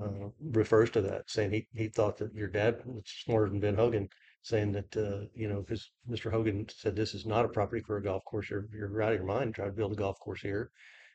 [0.00, 3.74] uh, refers to that, saying he, he thought that your dad was smarter than Ben
[3.74, 4.08] Hogan,
[4.42, 6.30] saying that, uh, you know, because Mr.
[6.30, 8.50] Hogan said this is not a property for a golf course.
[8.50, 10.70] You're, you're out of your mind trying to build a golf course here.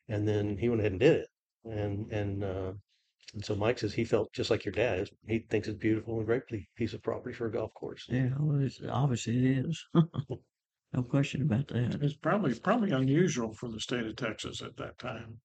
[0.10, 1.28] And then he went ahead and did it.
[1.66, 2.72] And, and, uh,
[3.34, 5.10] and so Mike says he felt just like your dad.
[5.28, 6.44] He thinks it's beautiful and a great
[6.76, 8.06] piece of property for a golf course.
[8.10, 9.86] Yeah, well, it's, obviously it is.
[9.94, 12.00] no question about that.
[12.02, 15.40] It's probably, probably unusual for the state of Texas at that time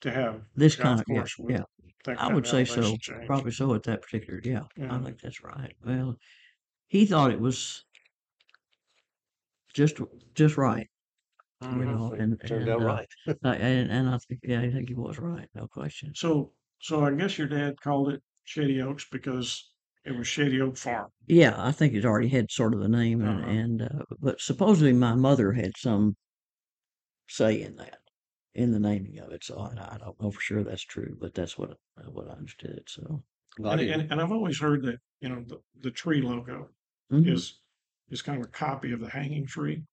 [0.00, 2.14] to have This golf kind of, yeah, course with yeah.
[2.18, 2.96] I would say so.
[2.96, 3.26] change.
[3.26, 4.62] Probably so at that particular, yeah.
[4.88, 5.74] I think that's right.
[5.84, 6.16] Well,
[6.86, 7.84] he thought it was
[9.74, 10.00] just,
[10.34, 10.88] just right,
[11.60, 11.84] you Mhm.
[11.84, 13.08] know, and, Turned and, out uh, right.
[13.44, 15.48] I- and, and I think, yeah, I think he was right.
[15.54, 16.14] No question.
[16.14, 19.72] So, so I guess your dad called it Shady Oaks because
[20.04, 21.10] it was Shady Oak Farm.
[21.26, 23.50] Yeah, I think it already had sort of the name, and, Uh-huh.
[23.50, 26.16] and uh, but supposedly my mother had some
[27.28, 27.98] say in that,
[28.54, 29.44] in the naming of it.
[29.44, 32.82] So I, I don't know for sure that's true, but that's what what I understood.
[32.88, 33.24] So
[33.64, 36.70] I And, didn't- and, and I've always heard that, you know, the, the tree logo
[37.10, 37.26] mhm.
[37.26, 37.60] is,
[38.10, 39.84] is kind of a copy of the hanging tree.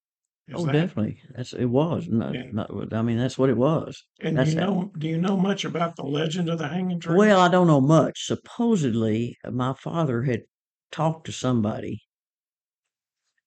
[0.52, 2.06] Oh, that- definitely, that's it was.
[2.08, 2.66] Not, Yeah.
[2.92, 3.96] I mean, that's what it was.
[4.20, 6.68] And do that's you how- know, do you know much about the legend of the
[6.68, 7.16] hanging tree?
[7.16, 8.26] Well, I don't know much.
[8.26, 10.42] Supposedly, uh, my father had
[10.90, 12.00] talked to somebody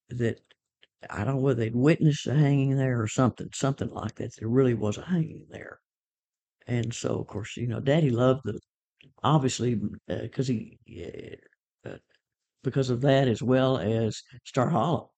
[0.10, 0.42] that
[1.10, 4.36] I don't know whether they'd witnessed a hanging there or something, something like that.
[4.40, 5.80] There really was a hanging there,
[6.68, 8.60] and so of course, you know, Daddy loved the
[9.24, 10.80] obviously because he
[11.86, 11.98] uh, uh,
[12.64, 15.12] because of that as well as Starr Hollow.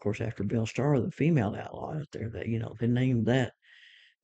[0.00, 3.26] Of course, after Belle Starr, the female outlaw out there, that you know they named
[3.26, 3.52] that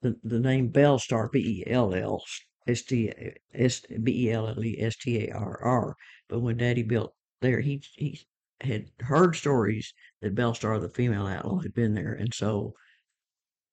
[0.00, 2.24] the the name Bell Star B E L L
[2.66, 3.12] S T
[3.52, 5.96] S B E L L E S T A R R.
[6.28, 8.26] But when Daddy built there, he he
[8.62, 12.72] had heard stories that Belle Starr, the female outlaw, had been there, and so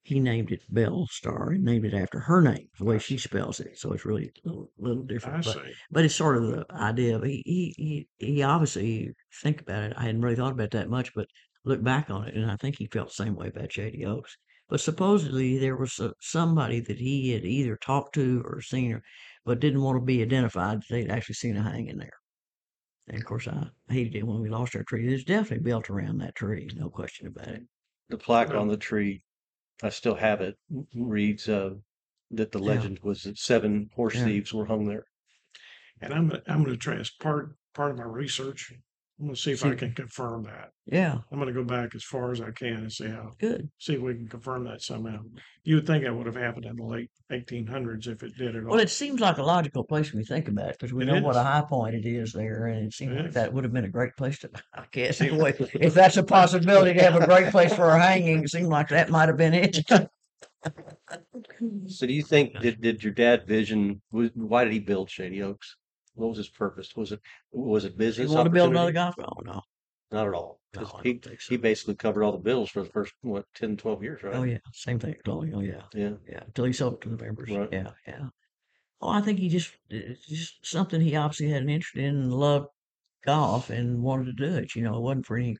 [0.02, 3.60] he named it Bell Star and named it after her name, the way she spells
[3.60, 3.78] it.
[3.78, 5.46] So it's really a little, little different.
[5.46, 5.72] I but, see.
[5.90, 9.94] but it's sort of the idea of he, he he he obviously think about it.
[9.96, 11.28] I hadn't really thought about that much, but
[11.64, 14.36] look back on it, and I think he felt the same way about Shady Oaks.
[14.68, 19.02] But supposedly there was a, somebody that he had either talked to or seen, or,
[19.44, 20.78] but didn't want to be identified.
[20.80, 22.10] that They'd actually seen a hanging there.
[23.06, 25.08] And of course, I hated it when we lost our tree.
[25.08, 27.62] It was definitely built around that tree, no question about it.
[28.08, 29.24] the plaque on the tree,
[29.82, 30.56] I still have it,
[30.94, 31.76] reads uh,
[32.30, 32.66] that the Yeah.
[32.66, 34.24] legend was that seven horse Yeah.
[34.24, 35.06] thieves were hung there.
[36.00, 38.72] And I'm gonna, I'm gonna try as part, part of my research.
[39.20, 40.70] I'm gonna see if I See- can confirm that.
[40.86, 43.70] Yeah, I'm gonna go back as far as I can and see how, good.
[43.78, 45.20] see if we can confirm that somehow.
[45.62, 48.56] You would think that would have happened in the late eighteen hundreds if it did
[48.56, 48.70] at all.
[48.70, 51.06] Well, it seems like a logical place when you think about it, because we It
[51.06, 51.44] know what a is.
[51.46, 53.34] high point it is there, and it seems It like is.
[53.34, 55.54] that would have been a great place to, I guess, anyway.
[55.74, 58.88] If that's a possibility to have a great place for a hanging, it seemed like
[58.88, 59.78] that might have been it.
[61.86, 64.02] So do you think did did your dad vision?
[64.10, 65.76] was- Why did he build Shady Oaks?
[66.14, 66.94] What was his purpose?
[66.96, 67.20] Was it
[67.52, 68.30] was it You business?
[68.30, 69.14] want to build another golf?
[69.18, 69.62] Oh, no.
[70.10, 70.60] Not at all.
[70.72, 71.50] 'cause No, I he don't think so.
[71.50, 74.36] he basically covered all the bills for the first what 10, 12 years, right?
[74.36, 74.58] Oh, yeah.
[74.72, 75.16] Same thing.
[75.26, 75.82] Oh, oh, yeah.
[75.92, 76.16] Yeah.
[76.28, 76.44] Yeah.
[76.44, 77.50] Until he sold it to the members.
[77.50, 77.68] Right.
[77.72, 77.92] Yeah.
[78.06, 78.28] Yeah.
[79.00, 82.32] Oh, I think he just, it's just something he obviously had an interest in and
[82.34, 82.68] loved
[83.24, 84.74] golf and wanted to do it.
[84.74, 85.56] You know, it wasn't for any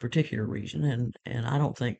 [0.00, 0.84] particular reason.
[0.84, 1.98] And, and I don't think,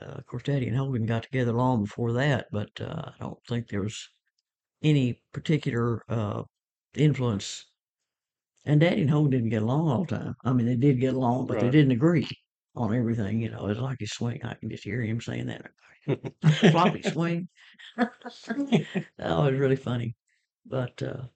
[0.00, 3.38] uh, of course, Daddy and Hogan got together long before that, but uh, I don't
[3.48, 4.08] think there was
[4.82, 6.44] any particular uh,
[6.94, 7.66] influence.
[8.64, 10.34] And Daddy and Hogan didn't get along all the time.
[10.44, 11.72] I mean, they did get along, but they Right.
[11.72, 12.28] didn't agree
[12.74, 13.40] on everything.
[13.42, 14.44] You know, it's like his swing.
[14.44, 15.70] I can just hear him saying that.
[16.70, 17.48] Floppy swing.
[17.96, 20.16] that was really funny.
[20.66, 21.28] But uh,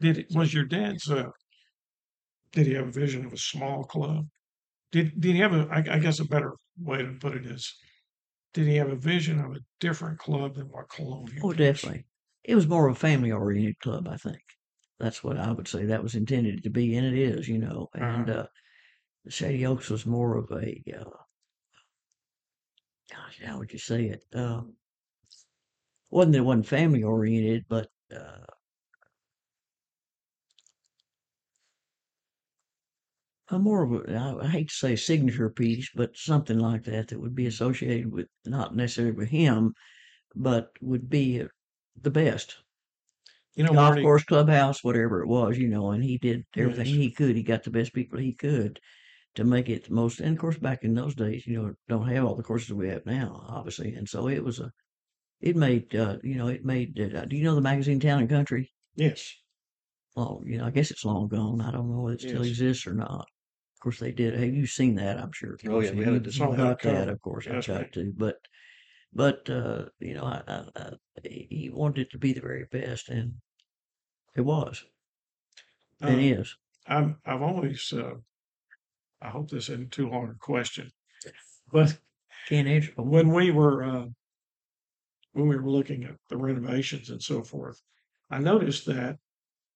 [0.00, 1.30] Did it, was your dad's, uh,
[2.52, 4.26] did he have a vision of a small club?
[4.92, 7.76] Did, did he have a, I, I guess a better way to put it is,
[8.54, 11.46] did he have a vision of a different club than what Colonial?
[11.46, 11.56] oh, is?
[11.56, 12.06] definitely,
[12.46, 14.08] it was more of a family-oriented club.
[14.08, 14.40] I think
[14.98, 17.48] that's what I would say that was intended to be, and it is.
[17.48, 18.46] You know, and uh,
[19.28, 21.10] Shady Oaks was more of a, uh,
[23.10, 24.24] gosh, how would you say it?
[24.32, 24.74] Um,
[26.10, 28.46] wasn't that it wasn't family oriented, but uh,
[33.48, 37.08] a more of a, I, I hate to say signature piece, but something like that
[37.08, 39.74] that would be associated with not necessarily with him,
[40.36, 41.44] but would be
[42.02, 42.56] the best
[43.56, 45.90] You know, golf Marty, course, clubhouse, whatever it was, you know.
[45.90, 46.96] And he did everything Yes.
[46.96, 47.34] he could.
[47.36, 48.78] He got the best people he could
[49.36, 50.20] to make it the most.
[50.20, 52.88] And of course, back in those days, you know, don't have all the courses we
[52.90, 53.94] have now, obviously.
[53.94, 54.72] And so it was a,
[55.40, 57.00] it made, uh, you know, it made.
[57.00, 58.72] Uh, do you know the magazine Town and Country?
[58.96, 59.34] yes,
[60.16, 61.60] Well, you know, I guess it's long gone.
[61.60, 62.50] I don't know whether it still Yes.
[62.50, 63.20] exists or not.
[63.76, 64.34] Of course, they did.
[64.34, 65.18] Have you seen that?
[65.18, 65.56] I'm sure.
[65.66, 66.56] Oh, yeah, we had a display.
[66.56, 67.46] got that, of course.
[67.46, 67.90] Yes, I got ma'am.
[67.92, 68.36] to, but,
[69.12, 70.92] but uh, you know, I, I, I,
[71.28, 73.34] he wanted it to be the very best, and
[74.36, 74.84] it was,
[76.00, 76.56] and Uh, is.
[76.86, 78.14] I'm, I've always, uh,
[79.20, 80.90] I hope this isn't too long a question,
[81.72, 81.98] but
[82.48, 82.92] Can't answer.
[82.96, 84.06] when we were, uh,
[85.32, 87.80] when we were looking at the renovations and so forth,
[88.30, 89.18] I noticed that,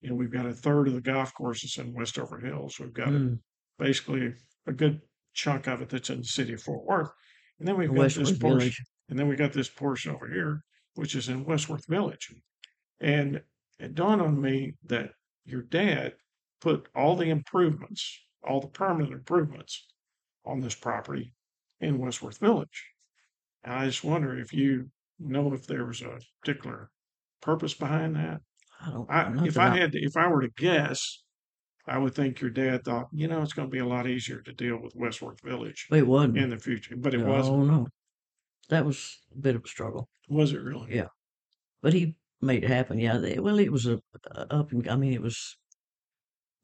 [0.01, 2.79] you know, we've got a third of the golf courses in Westover Hills.
[2.79, 3.40] We've got Mm,
[3.79, 4.35] basically
[4.66, 5.01] a good
[5.35, 7.11] chunk of it that's in the city of Fort Worth.
[7.59, 8.83] And then we've got this Westworth portion, Village.
[9.11, 10.62] And then we got this portion over here,
[10.94, 12.33] which is in Westworth Village.
[13.01, 13.42] And
[13.79, 15.11] it dawned on me that
[15.44, 16.14] your dad
[16.61, 19.87] put all the improvements, all the permanent improvements
[20.44, 21.35] on this property
[21.81, 22.87] in Westworth Village.
[23.64, 26.90] And I just wonder if you know if there was a particular
[27.42, 28.40] purpose behind that.
[28.81, 29.11] I don't.
[29.11, 31.23] I, if I had, to, if I were to guess,
[31.87, 34.40] I would think your dad thought, you know, it's going to be a lot easier
[34.42, 36.38] to deal with Westworth Village it wasn't.
[36.38, 36.94] in the future.
[36.96, 37.66] But it no, wasn't.
[37.66, 37.87] no.
[38.70, 40.94] That was a bit of a struggle, Was it really?
[40.96, 41.09] Yeah.
[41.83, 42.98] but he made it happen.
[42.98, 43.18] Yeah.
[43.18, 44.00] They, well, it was a,
[44.33, 44.88] a up and.
[44.88, 45.56] I mean, it was.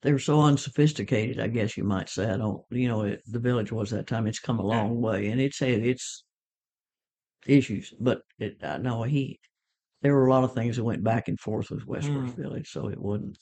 [0.02, 2.30] They were so unsophisticated, I guess you might say.
[2.30, 4.26] I don't, you know, it, the village was that time.
[4.26, 6.24] It's come a long way, and it's had its
[7.46, 7.92] issues.
[8.00, 9.40] But it, uh, no, he,
[10.02, 12.36] there were a lot of things that went back and forth with Westworth Mm.
[12.36, 13.36] Village, so it wasn't.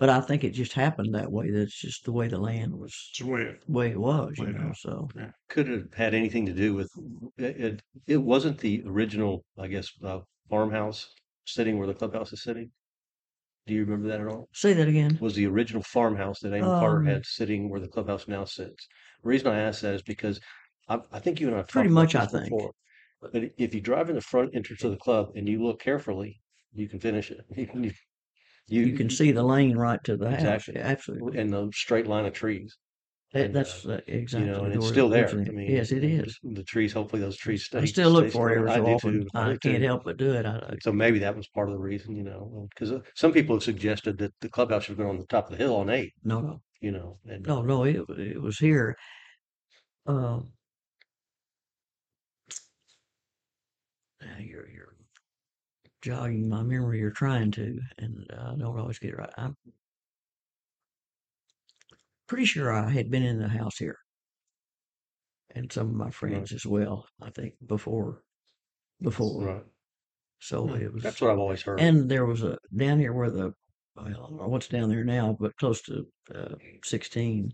[0.00, 1.50] But I think it just happened that way.
[1.50, 3.62] That's just the way the land was, It's the way it.
[3.66, 4.68] the way it was, you Laid know.
[4.70, 4.76] out.
[4.78, 5.08] So
[5.50, 6.90] Could have had anything to do with
[7.36, 7.60] it.
[7.60, 12.70] It, it wasn't the original, I guess, uh, farmhouse sitting where the clubhouse is sitting.
[13.66, 14.48] Do you remember that at all?
[14.54, 15.18] say that again.
[15.20, 18.88] was the original farmhouse that Amon Carter Um, had sitting where the clubhouse now sits.
[19.22, 20.40] The reason I ask that is because
[20.88, 22.44] I, I think you and I have Pretty talked about much, I this think.
[22.50, 22.72] before.
[23.20, 26.40] But if you drive in the front entrance of the club and you look carefully,
[26.72, 27.44] you can finish it.
[27.56, 27.92] You can, you,
[28.70, 30.38] You can see the lane right to the house.
[30.40, 30.76] Exactly.
[30.76, 31.38] Absolutely.
[31.40, 32.76] and the straight line of trees.
[33.32, 34.48] That, and, that's uh, uh, exactly.
[34.48, 35.28] You know, and the it's still there.
[35.28, 35.56] I originally.
[35.56, 36.38] mean, yes, it is.
[36.42, 37.80] The trees, hopefully those trees stay.
[37.80, 38.86] I still look stay for it still.
[38.86, 39.20] I do often.
[39.22, 39.28] too.
[39.34, 39.86] I do can't too.
[39.86, 40.46] help but do it.
[40.46, 43.54] I, I- So maybe that was part of the reason, you know, because some people
[43.56, 45.90] have suggested that the clubhouse should have been on the top of the hill on
[45.90, 47.84] eight, no, no, you know, and no, no.
[47.84, 48.96] It it was here.
[50.06, 50.52] Um,
[54.20, 54.96] now you're you're
[56.02, 56.98] jogging my memory.
[56.98, 59.30] You're trying to, and uh, I don't always get it right.
[59.36, 59.56] I'm
[62.26, 63.96] pretty sure I had been in the house here,
[65.54, 67.06] and some of my friends as well.
[67.20, 68.22] I think before,
[69.02, 69.44] before.
[69.44, 69.64] right.
[70.38, 70.76] So Hmm.
[70.82, 71.02] it was.
[71.02, 71.80] That's what I've always heard.
[71.80, 73.52] And there was a down here where the
[73.96, 77.50] well, I don't know what's down there now, but close to uh, 16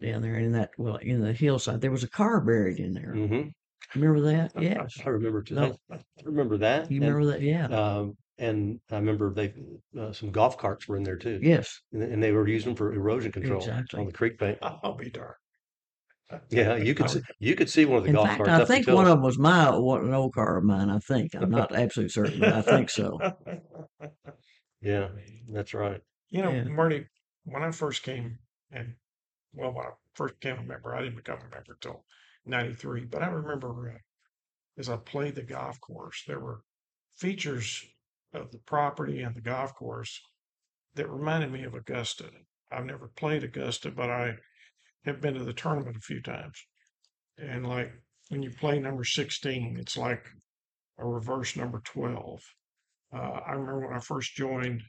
[0.00, 1.80] down there in that, well, in the hillside.
[1.80, 3.14] There was a car buried in there.
[3.14, 3.48] hmm
[3.94, 4.52] Remember that?
[4.60, 4.98] Yes.
[5.04, 5.42] I remember.
[5.42, 5.76] t- No.
[5.90, 6.90] I remember that.
[6.90, 7.42] You and, remember that?
[7.42, 7.66] Yeah.
[7.66, 9.54] Um, and I remember they
[9.98, 11.80] uh, some golf carts were in there too, Yes.
[11.92, 14.00] and, and they were using for erosion control Exactly.
[14.00, 14.58] on the creek bank.
[14.62, 15.34] I'll be darned.
[16.48, 18.50] Yeah, you could see, you could see one of the In golf fact, carts.
[18.50, 18.96] I up think hill.
[18.96, 20.88] one of them was my one, an old car of mine.
[20.88, 23.18] I think I'm not absolutely certain, but I think so.
[24.80, 25.08] Yeah,
[25.48, 26.00] that's right.
[26.30, 26.64] You know, Yeah.
[26.64, 27.06] Marty,
[27.44, 28.38] when I first came
[28.72, 28.94] and
[29.52, 32.04] well, when I first became a member, I didn't become a member till
[32.44, 33.04] '93.
[33.06, 33.98] But I remember uh,
[34.78, 36.62] as I played the golf course, there were
[37.16, 37.84] features
[38.32, 40.20] of the property and the golf course
[40.94, 42.30] that reminded me of Augusta.
[42.70, 44.36] I've never played Augusta, but I
[45.04, 46.66] have been to the tournament a few times.
[47.38, 47.92] And like
[48.28, 50.26] when you play number 16, it's like
[50.98, 52.40] a reverse number 12.
[53.12, 54.82] Uh, I remember when I first joined,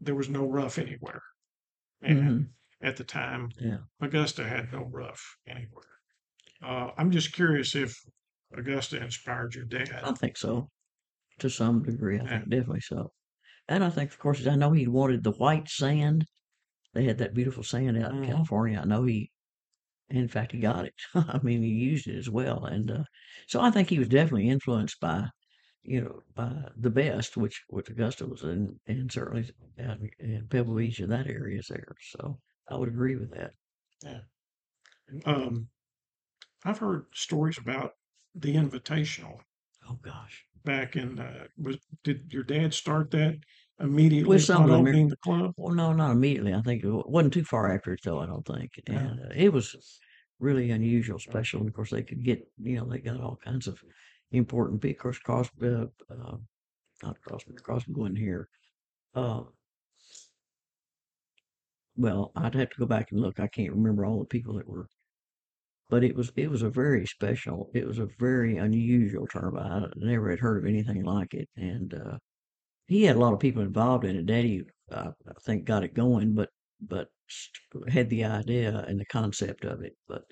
[0.00, 1.22] there was no rough anywhere.
[2.02, 2.52] And Mhm.
[2.82, 3.78] at the time, Yeah.
[4.00, 5.95] Augusta had no rough anywhere.
[6.62, 7.94] Uh, I'm just curious if
[8.52, 10.04] Augusta inspired your dad.
[10.04, 10.70] I think so,
[11.40, 12.18] to some degree.
[12.18, 12.28] I Yeah.
[12.28, 13.12] think definitely so.
[13.68, 16.26] And I think, of course, I know he wanted the white sand.
[16.94, 18.22] They had that beautiful sand out in Mhm.
[18.22, 18.80] California.
[18.80, 19.32] I know he,
[20.10, 20.94] in fact, he got it.
[21.14, 22.64] I mean, he used it as well.
[22.66, 23.04] And uh,
[23.48, 25.28] so I think he was definitely influenced by,
[25.82, 30.48] you know, by the best, which which Augusta was in, and certainly out in, in
[30.48, 31.94] Pebble Beach and that area is there.
[32.02, 32.40] So
[32.70, 33.52] I would agree with that.
[35.24, 35.68] Um,
[36.66, 37.92] I've heard stories about
[38.34, 39.38] the Invitational
[39.88, 41.18] Oh gosh, back in.
[41.20, 43.38] Uh, was did your dad start that
[43.78, 45.52] immediately With some upon of opening the club?
[45.56, 46.52] well, no, not immediately.
[46.52, 48.18] I think it wa- wasn't too far after it, though.
[48.18, 48.98] I don't think, Yeah.
[48.98, 50.00] and uh, it was
[50.40, 51.60] really unusual, special.
[51.60, 53.78] And of course, they could get, you know, they got all kinds of
[54.32, 54.96] important people.
[54.98, 56.36] Of course, Cross, uh, uh,
[57.04, 58.48] not Crossman, Crossman going here.
[59.14, 59.42] Uh,
[61.96, 63.38] well, I'd have to go back and look.
[63.38, 64.88] I can't remember all the people that were,
[65.88, 67.70] but it was it was a very special.
[67.74, 69.66] It was a very unusual tournament.
[69.66, 72.18] I never had heard of anything like it, and uh,
[72.88, 74.26] he had a lot of people involved in it.
[74.26, 77.08] Daddy, uh, I think, got it going, but but
[77.88, 80.24] had the idea and the concept of it, but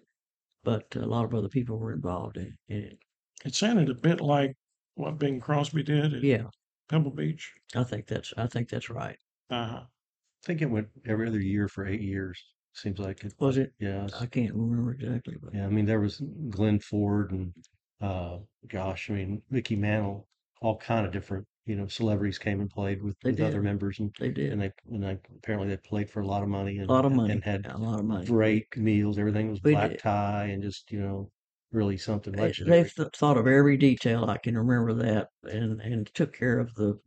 [0.64, 2.99] but a lot of other people were involved in, in it.
[3.45, 4.57] It sounded a bit like
[4.95, 6.45] what Bing Crosby did at Yeah,
[6.88, 7.53] Pebble Beach.
[7.75, 9.19] I think that's I think that's right.
[9.51, 9.85] Uh-huh.
[9.87, 12.43] I think it went every other year for eight years.
[12.75, 13.33] Seems like it.
[13.39, 13.73] Was it?
[13.79, 14.09] Yeah.
[14.21, 15.67] I can't remember exactly, but Yeah.
[15.67, 17.55] I mean, there was Glenn Ford and,
[18.01, 20.29] uh, gosh, I mean, Mickey Mantle,
[20.61, 23.63] all kind of different, you know, celebrities came and played with, They with other did.
[23.63, 26.49] members and, they did and they, and they, apparently they played for a lot of
[26.49, 27.33] money a and, lot of money.
[27.35, 28.27] and had yeah, a lot of money.
[28.27, 29.19] great meals.
[29.19, 30.01] Everything was We black did.
[30.03, 31.31] tie and just, you know,
[31.73, 32.77] really something They, legendary.
[32.83, 34.25] they've th- thought of every detail.
[34.27, 37.01] I can remember that, and and took care of the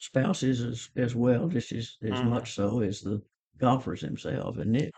[0.00, 2.24] spouses as as well, just as as Mhm.
[2.24, 3.22] much so as the
[3.58, 4.58] golfers themselves.
[4.58, 4.94] And it,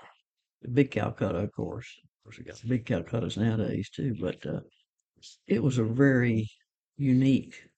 [0.72, 1.88] big Calcutta, of course.
[2.02, 4.60] Of course, we got big Calcuttas nowadays too, but uh,
[5.46, 6.48] it was a very
[6.96, 7.68] unique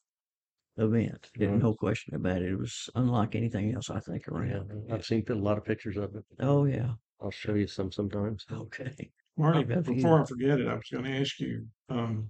[0.76, 1.30] event.
[1.34, 2.50] There's no question about it.
[2.52, 4.92] It was unlike anything else I think Yeah, around.
[4.92, 6.24] I've seen a lot of pictures of it.
[6.40, 6.92] Oh yeah.
[7.20, 8.44] I'll show you some sometimes.
[8.52, 9.10] Okay.
[9.38, 12.28] Marty, I've got a before I forget it, I was going to ask you um,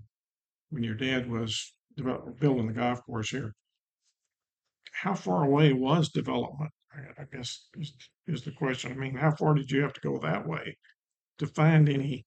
[0.70, 3.52] when your dad was develop, building the golf course here,
[4.92, 6.70] how far away was development?
[6.96, 7.92] I, I guess is,
[8.26, 8.92] is the question.
[8.92, 10.76] I mean, how far did you have to go that way
[11.38, 12.24] to find any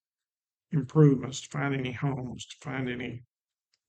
[0.72, 3.24] improvements, to find any homes, to find any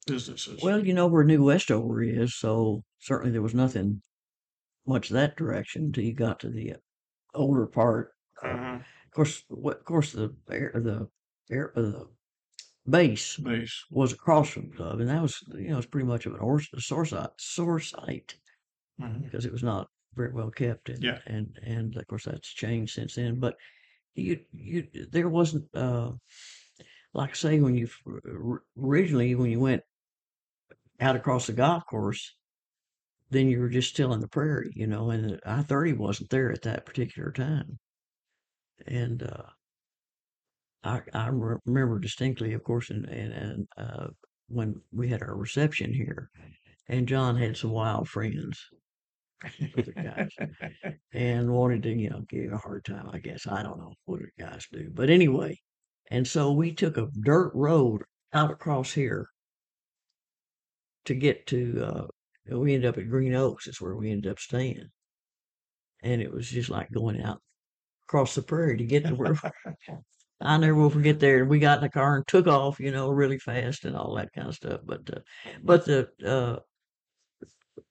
[0.07, 0.61] businesses?
[0.63, 4.03] Well, you know where New Westover is, so certainly there was nothing
[4.87, 6.77] much that direction until you got to the uh,
[7.35, 8.13] older part.
[8.43, 11.09] Uh, uh, of course, what, of course, the air, the
[11.51, 12.09] air, uh, the
[12.89, 13.85] base base.
[13.91, 16.41] was across from the club, and that was, you know, it's pretty much of an
[16.41, 18.37] or, a sore site, sore site
[19.01, 19.23] Mhm.
[19.23, 21.19] because it was not very well kept, and Yeah.
[21.27, 23.39] and and of course that's changed since then.
[23.41, 23.57] But
[24.15, 26.13] you you there wasn't uh
[27.15, 27.89] like say when you
[28.77, 29.83] originally when you went
[31.01, 32.37] out across the golf course,
[33.31, 36.31] then you were just still in the prairie, you know, and the I thirty wasn't
[36.31, 37.79] there at that particular time.
[38.87, 39.45] And uh,
[40.83, 44.09] I I remember distinctly, of course, and and, and uh,
[44.49, 46.31] when we had our reception here,
[46.89, 48.61] and John had some wild friends
[49.79, 50.31] other guys
[51.13, 53.09] and wanted to, you know, give a hard time.
[53.13, 55.59] I guess I don't know what the guys do, but anyway,
[56.11, 59.29] and so we took a dirt road out across here
[61.07, 61.85] to get to.
[61.85, 63.67] Uh, we ended up at Green Oaks.
[63.67, 64.89] Is where we ended up staying,
[66.03, 67.41] and it was just like going out
[68.05, 69.39] across the prairie to get to where.
[70.43, 71.45] I never will forget there.
[71.45, 74.33] We got in the car and took off, you know, really fast and all that
[74.33, 74.81] kind of stuff.
[74.87, 75.21] But, uh,
[75.63, 76.61] but the uh,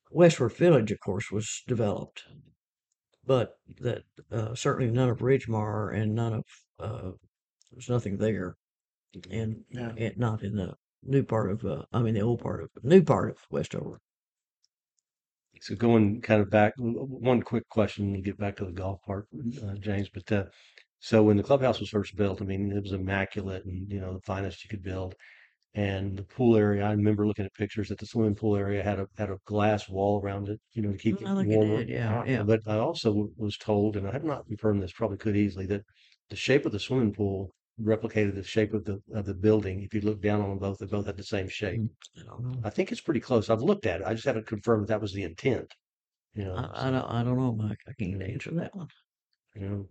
[0.09, 2.23] Westworth Village, of course, was developed
[3.25, 6.45] but that uh, certainly none of Ridgmar and none of
[6.79, 7.11] uh,
[7.71, 8.55] there's nothing there,
[9.29, 9.93] and Yeah.
[9.97, 13.03] and not in the new part of uh, I mean the old part of new
[13.03, 13.99] part of Westover.
[15.61, 19.27] So going kind of back, one quick question, we'll get back to the golf part,
[19.61, 20.45] uh, James, but, uh,
[20.99, 24.13] so when the clubhouse was first built, I mean, it was immaculate and, you know,
[24.13, 25.15] the finest you could build.
[25.73, 28.99] And the pool area, I remember looking at pictures that the swimming pool area had
[28.99, 31.51] a, had a glass wall around it, you know, to keep mm, it I think
[31.51, 31.85] it warmer.
[31.85, 32.43] did, yeah, uh, yeah.
[32.43, 35.65] But I also w- was told, and I have not confirmed this, probably could easily,
[35.67, 35.83] that
[36.29, 39.81] the shape of the swimming pool replicated the shape of the, of the building.
[39.83, 41.81] If you look down on them both, they both had the same shape.
[41.81, 42.63] Mm, I don't know.
[42.63, 43.49] I think it's pretty close.
[43.49, 44.07] I've looked at it.
[44.07, 45.73] I just haven't confirmed that that was the intent.
[46.35, 47.79] You know, I, I so, don't I don't know, Mike.
[47.87, 48.89] I can't answer that one.
[49.55, 49.89] you know,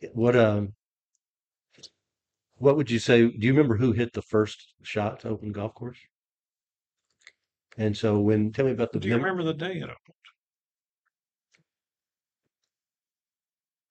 [0.00, 0.74] Yeah, what um,
[2.62, 3.28] what would you say?
[3.28, 5.98] Do you remember who hit the first shot to open the golf course?
[7.76, 9.00] And so when, tell me about the.
[9.00, 9.96] Do you mem- remember the day it opened?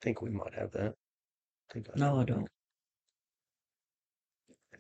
[0.02, 0.94] I think we might have that.
[1.70, 2.48] I think No, I don't.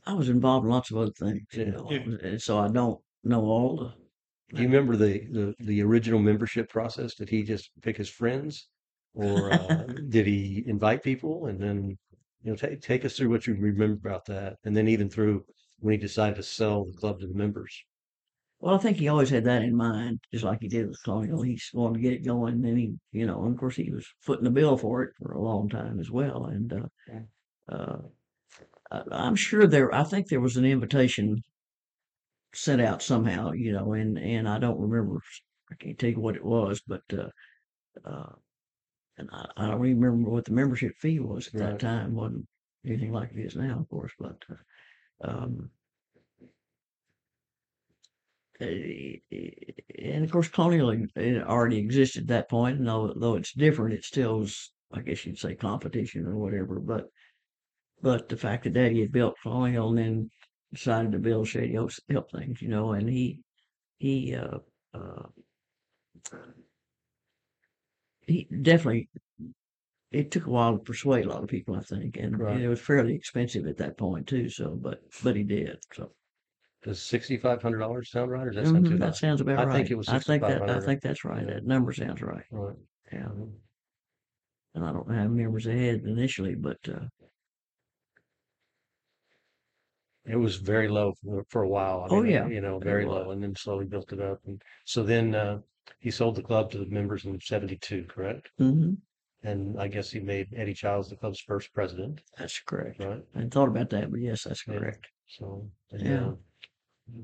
[0.06, 1.72] I was involved in lots of other things, you Yeah.
[1.72, 2.18] know, Yeah.
[2.30, 3.94] and so I don't know all the.
[4.56, 7.14] Do you remember the, the, the original membership process?
[7.16, 8.70] Did he just pick his friends?
[9.14, 11.48] Or uh, did he invite people?
[11.48, 11.98] And then,
[12.44, 14.58] you know, take, take us through what you remember about that.
[14.64, 15.46] And then even through
[15.80, 17.84] when he decided to sell the club to the members.
[18.60, 21.42] Well, I think he always had that in mind, just like he did with Colonial.
[21.42, 23.89] He wanted to get it going, and then he, you know, and of course, he
[23.92, 26.46] was footing the bill for it for a long time as well.
[26.46, 27.22] And uh, Yeah.
[27.70, 27.98] uh,
[28.92, 29.94] I, I'm sure there.
[29.94, 31.42] I think there was an invitation
[32.54, 35.22] sent out somehow, you know, and and I don't remember.
[35.72, 37.30] I can't tell you what it was, but uh,
[38.06, 38.34] uh,
[39.22, 41.80] and I, I don't even remember what the membership fee was at that Right.
[41.80, 42.15] time.
[42.15, 42.47] wasn't
[42.86, 44.43] anything like it is now, of course, but.
[44.49, 44.55] Uh,
[45.24, 45.69] um,
[48.59, 49.17] eh,
[49.99, 53.93] and of course, colonial it already existed at that point, and though though it's different,
[53.93, 56.80] it still was, I guess you'd say, competition or whatever.
[56.80, 57.05] But
[58.01, 60.32] but the fact that Daddy had built colonial and then
[60.74, 63.41] decided to build Shady Oaks helped things, you know, and he
[63.99, 64.57] he uh,
[64.93, 65.28] uh,
[68.32, 69.10] he definitely.
[70.12, 72.62] It took a while to persuade a lot of people, I think, and, Right.
[72.62, 74.48] it was fairly expensive at that point too.
[74.48, 75.80] So, but but he did.
[75.92, 76.16] So
[76.84, 79.18] Does sixty-five hundred dollars sound right, or does that sound Mhm, too that high?
[79.18, 79.66] sounds about I right.
[79.66, 80.80] think it was I think that I 6,500.
[80.80, 81.46] think that's right.
[81.46, 81.56] Yeah.
[81.56, 82.46] That number sounds right.
[82.52, 82.78] Right.
[83.12, 83.62] Yeah, Mhm.
[84.74, 87.06] and I don't know how many members they had initially, but uh,
[90.26, 92.04] It was very low for, for a while.
[92.04, 93.06] I Oh, mean, yeah, You know, very was.
[93.06, 94.44] low, and then slowly built it up.
[94.46, 95.62] And so then uh,
[96.00, 98.50] he sold the club to the members in '72, correct?
[98.60, 98.98] mhm,
[99.44, 103.00] And I guess he made Eddie Childs the club's first president, that's correct.
[103.04, 103.24] right?
[103.34, 104.78] I hadn't thought about that, but yes, that's Yeah.
[104.78, 105.08] correct.
[105.28, 106.28] So, and, Yeah.
[106.28, 106.36] uh,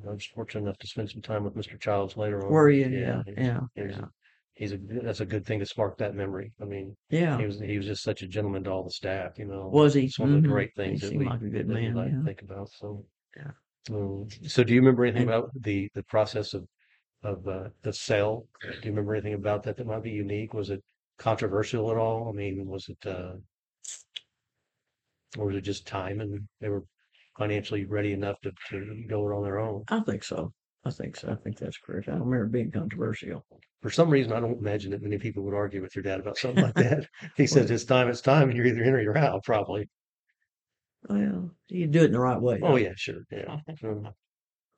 [0.10, 1.80] I was fortunate enough to spend some time with Mr.
[1.80, 2.52] Childs later on.
[2.52, 2.88] Were you?
[2.88, 4.06] Yeah, he's- yeah, he's, yeah,
[4.54, 6.52] he's a that's a good thing to spark that memory.
[6.60, 7.38] I mean, yeah.
[7.38, 9.38] he was he was just such a gentleman to all the staff.
[9.38, 10.06] You know, Was he?
[10.06, 10.52] It's one of the Mhm.
[10.52, 11.94] great He things that seemed we like a good man.
[11.94, 12.24] like Yeah.
[12.24, 12.70] think about.
[12.70, 13.06] So,
[13.36, 13.52] Yeah.
[13.92, 16.68] Um, so do you remember anything And- about the the process of
[17.24, 18.46] of uh, the sale?
[18.62, 20.54] Do you remember anything about that that might be unique?
[20.54, 20.84] Was it
[21.18, 22.30] controversial at all?
[22.30, 23.34] I mean, was it uh,
[25.38, 26.84] or was it just time and they were
[27.38, 29.84] financially ready enough to, to go it on their own?
[29.90, 30.54] I think so.
[30.86, 31.30] I think so.
[31.30, 32.08] I think that's correct.
[32.08, 33.46] I don't remember it being controversial.
[33.82, 36.38] For some reason, I don't imagine that many people would argue with your dad about
[36.38, 37.08] something like that.
[37.36, 39.90] He says it's time, it's time, and you're either in or you're out, probably.
[41.10, 42.60] Well, you do it in the right way.
[42.64, 42.76] Oh though.
[42.78, 43.58] yeah, sure, yeah.
[43.84, 44.10] Um,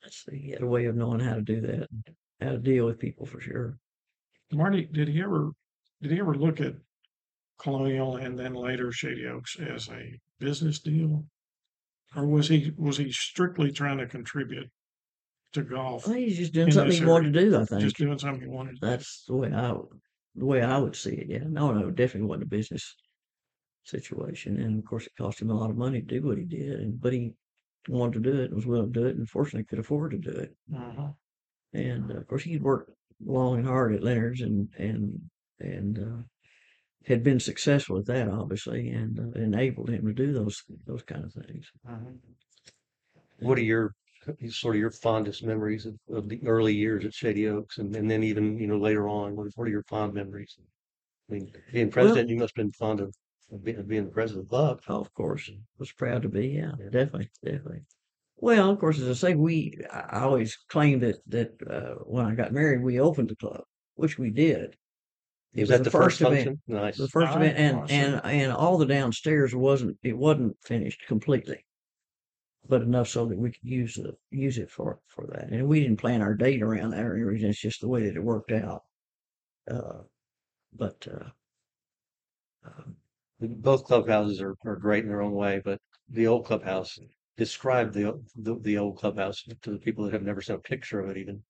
[0.02, 2.04] That's he had a way of knowing how to do that, and
[2.42, 3.78] how to deal with people for sure.
[4.52, 5.52] Marty, did he ever,
[6.02, 6.74] did he ever look at
[7.60, 11.26] Colonial and then later Shady Oaks as a business deal?
[12.16, 14.70] Or was he, was he strictly trying to contribute
[15.54, 16.08] to golf?
[16.08, 17.56] I think he's just doing In something this he wanted to do.
[17.58, 18.88] I think Just doing something he wanted to do?
[18.88, 20.00] that's the way I would-
[20.36, 21.28] the way I would see it.
[21.28, 22.96] Yeah, no, no, definitely wasn't a business
[23.84, 26.46] situation, and of course it cost him a lot of money to do what he
[26.46, 27.34] did, and but he
[27.88, 30.18] wanted to do it and was willing to do it, and fortunately could afford to
[30.18, 30.56] do it.
[30.74, 31.10] Uh-huh.
[31.74, 32.92] And uh, of course he'd worked
[33.24, 35.20] long and hard at Leonard's, and and
[35.60, 36.24] and uh,
[37.06, 41.26] had been successful at that, obviously, and uh, enabled him to do those those kind
[41.26, 41.72] of things.
[41.88, 42.12] Uh-huh.
[43.40, 43.94] What are your
[44.50, 48.10] sort of your fondest memories of, of the early years at Shady Oaks, and, and
[48.10, 49.36] then even you know later on?
[49.36, 50.58] What, what are your fond memories?
[51.30, 53.14] I mean, being president, you must have been fond of,
[53.52, 54.82] of being, of being the president of the club.
[54.88, 56.48] Oh, of course, was proud to be.
[56.48, 56.90] Yeah, Yeah.
[56.90, 57.82] definitely, definitely.
[58.42, 62.36] Well, of course, as I say, we I always claimed that that uh, when I
[62.36, 63.64] got married, we opened the club,
[63.96, 64.76] which we did.
[65.54, 66.62] It Was that the first event, function?
[66.68, 66.98] Nice.
[66.98, 67.96] the first event, and see.
[67.96, 71.66] and and all the downstairs wasn't it wasn't finished completely,
[72.68, 75.50] but enough so that we could use the use it for for that.
[75.50, 77.50] And we didn't plan our date around that or any reason.
[77.50, 78.84] It's just the way that it worked out.
[79.70, 80.04] Uh,
[80.74, 81.30] but uh,
[82.66, 82.84] Uh,
[83.42, 85.80] Both clubhouses are, are great in their own way, but
[86.10, 87.00] the old clubhouse,
[87.40, 91.00] describe the, the, the old clubhouse to the people that have never seen a picture
[91.00, 91.42] of it even.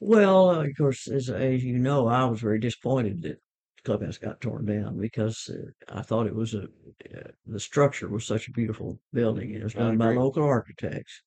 [0.00, 3.38] Well, uh, of course, as as you know, I was very disappointed that
[3.76, 8.08] the clubhouse got torn down because uh, I thought it was a uh, the structure
[8.08, 9.54] was such a beautiful building.
[9.54, 11.22] It was done by local architects,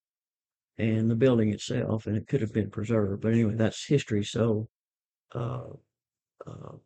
[0.77, 3.21] and the building itself, and it could have been preserved.
[3.21, 4.23] But anyway, that's history.
[4.23, 4.67] So,
[5.35, 5.69] uh,
[6.47, 6.77] uh,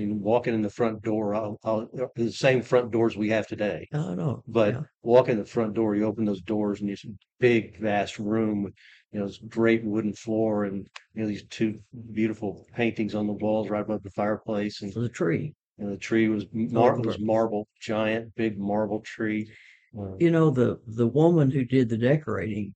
[0.00, 3.88] And walking in the front door, I'll, I'll, the same front doors we have today.
[3.92, 4.42] I don't know.
[4.46, 4.80] But yeah.
[5.02, 7.08] walk in the front door, you open those doors and it's a
[7.40, 8.74] big, vast room with,
[9.12, 11.80] you know, this great wooden floor and, you know, these two
[12.12, 14.82] beautiful paintings on the walls right above the fireplace.
[14.82, 15.54] And, the tree.
[15.78, 19.50] you know, the tree was mar- Oh, was marble, giant, big marble tree.
[19.98, 22.74] Uh, You know, the the woman who did the decorating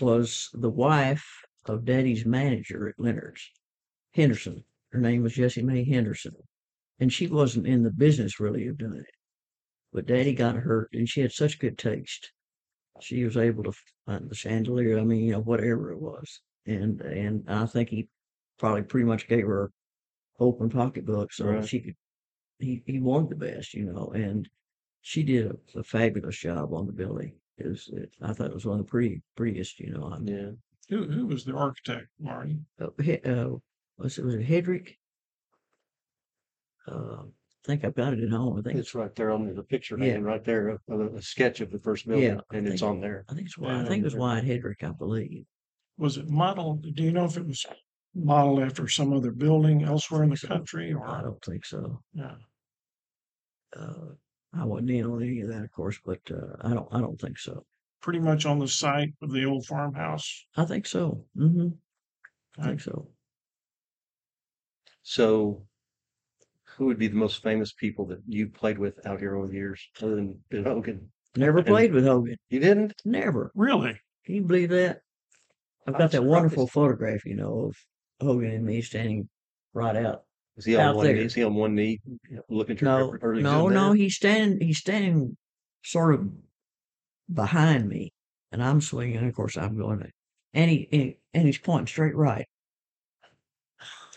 [0.00, 1.26] was the wife
[1.64, 3.50] of Daddy's manager at Leonard's,
[4.14, 4.64] Henderson.
[4.90, 6.34] Her name was Jessie Mae Henderson,
[6.98, 9.14] and she wasn't in the business really of doing it.
[9.92, 12.32] But Daddy got hurt, and she had such good taste.
[13.00, 13.72] She was able to
[14.06, 14.98] find the chandelier.
[14.98, 18.08] I mean, you know, whatever it was, and and I think he
[18.58, 19.70] probably pretty much gave her
[20.40, 21.66] open pocketbook so Right.
[21.66, 21.94] she could.
[22.58, 24.48] He he wanted the best, you know, and
[25.02, 27.34] she did a, a fabulous job on the building.
[27.56, 30.10] It was, it, I thought it was one of the pretty prettiest, you know.
[30.12, 30.50] I mean, yeah.
[30.96, 32.58] Who, who was the architect, Marty?
[32.80, 33.50] uh, He- uh,
[33.98, 34.94] was it was it Hedrick?
[36.86, 38.58] Uh, I think I've got it at home.
[38.58, 40.06] I think It's right there on the picture Yeah.
[40.06, 42.66] hanging right there, of of a, a sketch of the first building, Yeah, I and
[42.66, 43.24] it's think- on there.
[43.28, 43.84] I think it's Wyatt.
[43.84, 44.20] I think it was there.
[44.22, 45.44] Wyatt Hedrick, I believe.
[45.98, 47.66] Was it modeled, do you know if it was
[48.14, 51.22] modeled after some other building elsewhere in the So, country I or?
[51.22, 52.02] don't think so.
[52.14, 52.36] Yeah,
[53.76, 54.12] Uh,
[54.54, 56.88] I wasn't in on any of that, of course, but uh, I don't.
[56.92, 57.66] I don't think so.
[58.00, 60.46] pretty much on the site of the old farmhouse.
[60.56, 61.26] I think so.
[61.34, 61.68] hmm
[62.56, 62.68] I Okay.
[62.70, 63.10] think so.
[65.08, 65.62] So,
[66.76, 69.54] who would be the most famous people that you played with out here over the
[69.54, 71.10] years, other than Ben Hogan?
[71.34, 72.36] Never And- played with Hogan.
[72.50, 72.92] You didn't?
[73.06, 73.50] Never.
[73.54, 73.98] Really?
[74.26, 75.00] Can you believe that?
[75.86, 76.28] I've I'm got that surprised.
[76.30, 77.76] wonderful photograph, you know, of
[78.20, 79.30] Hogan and me standing
[79.72, 80.24] right out.
[80.58, 81.12] Is he on Out one knee?
[81.14, 81.22] there.
[81.22, 82.00] Is he on one knee,
[82.50, 83.92] looking at your No, no, no.
[83.92, 84.60] He's standing.
[84.60, 85.38] He's standing
[85.84, 86.28] sort of
[87.32, 88.12] behind me,
[88.52, 89.26] and I'm swinging.
[89.26, 90.00] Of course, I'm going.
[90.00, 90.10] To,
[90.52, 92.46] and he and, and he's pointing straight right.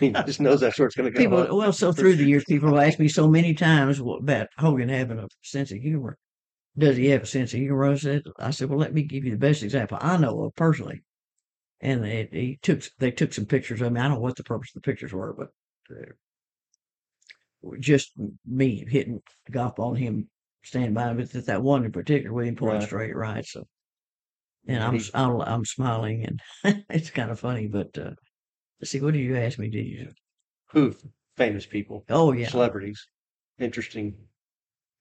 [0.02, 1.20] He just knows that's where it's going to go.
[1.20, 4.48] People, well, so through the years, people have asked me so many times what about
[4.58, 6.18] Hogan having a sense of humor.
[6.78, 7.86] Does he have a sense of humor?
[7.86, 10.56] I said, I said, well, let me give you the best example I know of
[10.56, 11.04] personally.
[11.82, 14.00] And they, he took, they took some pictures of me.
[14.00, 15.50] I don't know what the purpose of the pictures were, but
[15.96, 18.14] uh, just
[18.46, 20.30] me hitting the golf ball and him
[20.64, 21.14] standing by.
[21.14, 22.88] But that- that one in particular, with him pointing Right.
[22.88, 23.46] straight right.
[23.46, 23.68] So,
[24.68, 26.26] and I'm, I'm, I'm smiling,
[26.64, 27.68] and it's kind of funny.
[27.68, 28.12] But uh,
[28.82, 29.70] let's see, what did you ask me?
[29.70, 30.10] Did you?
[30.72, 30.96] Who?
[31.38, 32.50] Famous people, Oh yeah.
[32.50, 33.08] celebrities.
[33.60, 34.16] Interesting.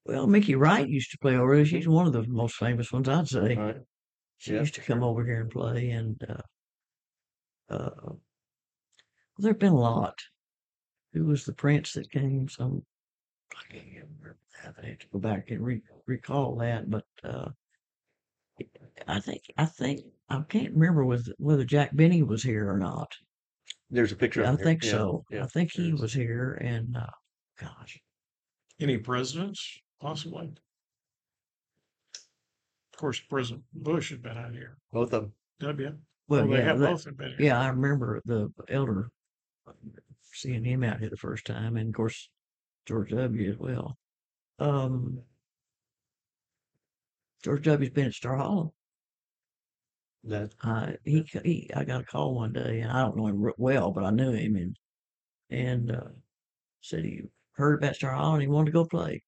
[0.04, 1.64] Well, Mickey Wright used to play over there.
[1.64, 3.56] She's one of the most famous ones, I'd say.
[3.56, 3.76] Right?
[4.38, 8.20] She yeah, used to come over here and play, and uh, uh, well,
[9.38, 10.18] there've been a lot.
[11.12, 12.48] Who was the prince that came?
[12.48, 12.82] Some
[13.52, 14.74] I can't remember that.
[14.82, 17.50] I have to go back and re- recall that, but uh,
[19.06, 23.12] I think I think I can't remember whether whether Jack Benny was here or not.
[23.90, 24.44] There's a picture.
[24.44, 24.92] I of him I think here.
[24.92, 25.24] Yeah, so.
[25.30, 25.44] Yeah.
[25.44, 26.00] I think there he is.
[26.00, 27.06] was here, and uh,
[27.60, 28.00] gosh,
[28.80, 30.52] Any presidents, possibly?
[32.14, 34.76] Of course, President Bush had been out here.
[34.92, 35.32] Both of them.
[35.60, 35.88] W.
[36.28, 37.36] well, Well, they yeah, have that- both have been here.
[37.48, 39.10] Yeah, I remember the elder
[40.32, 42.30] seeing him out here the first time, and of course
[42.86, 43.50] George W.
[43.50, 43.98] as well.
[44.58, 45.22] Um,
[47.42, 48.72] George W.'s been at Starr Hollow.
[50.24, 53.26] That I he, c- he I got a call one day, and I don't know
[53.26, 54.76] him re- well, but I knew him, and
[55.50, 56.08] and uh,
[56.82, 59.22] said he heard about Starr Hollow and he wanted to go play.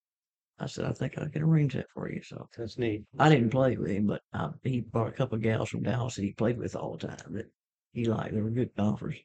[0.59, 2.21] I said, I think I can arrange that for you.
[2.23, 3.05] So that's neat.
[3.19, 6.15] I didn't play with him, but I, he brought a couple of gals from Dallas
[6.15, 7.51] that he played with all the time that
[7.93, 8.33] he liked.
[8.33, 9.17] They were good golfers,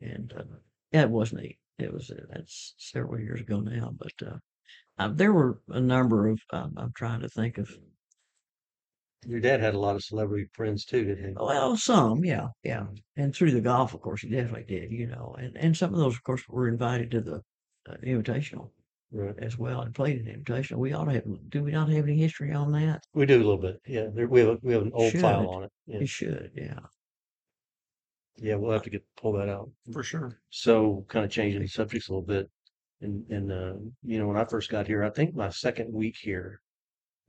[0.00, 0.44] and uh,
[0.92, 1.58] yeah, it was neat.
[1.78, 4.38] It was uh, that's several years ago now, but uh,
[4.98, 6.40] uh, there were a number of.
[6.52, 7.70] Um, I'm trying to think of.
[9.26, 11.34] Your dad had a lot of celebrity friends too, didn't he?
[11.36, 14.90] Well, some, yeah, yeah, and through the golf, of course, he definitely did.
[14.90, 17.42] You know, and and some of those, of course, were invited to the
[17.88, 18.70] uh, invitational
[19.12, 19.34] Right.
[19.40, 20.76] as well and played an invitational.
[20.76, 21.24] We ought to have.
[21.48, 23.02] Do we not have any history on that?
[23.12, 23.80] We do a little bit.
[23.84, 24.06] Yeah.
[24.14, 25.70] There, we have a, we have an old file on it.
[25.86, 25.98] Yeah.
[25.98, 26.78] We should, yeah.
[28.36, 28.54] Yeah.
[28.54, 29.68] We'll have to get pull that out.
[29.92, 30.38] For sure.
[30.50, 32.48] So kind of changing the subjects a little bit.
[33.00, 33.72] And, and, uh,
[34.04, 36.60] you know, when I first got here, I think my second week here,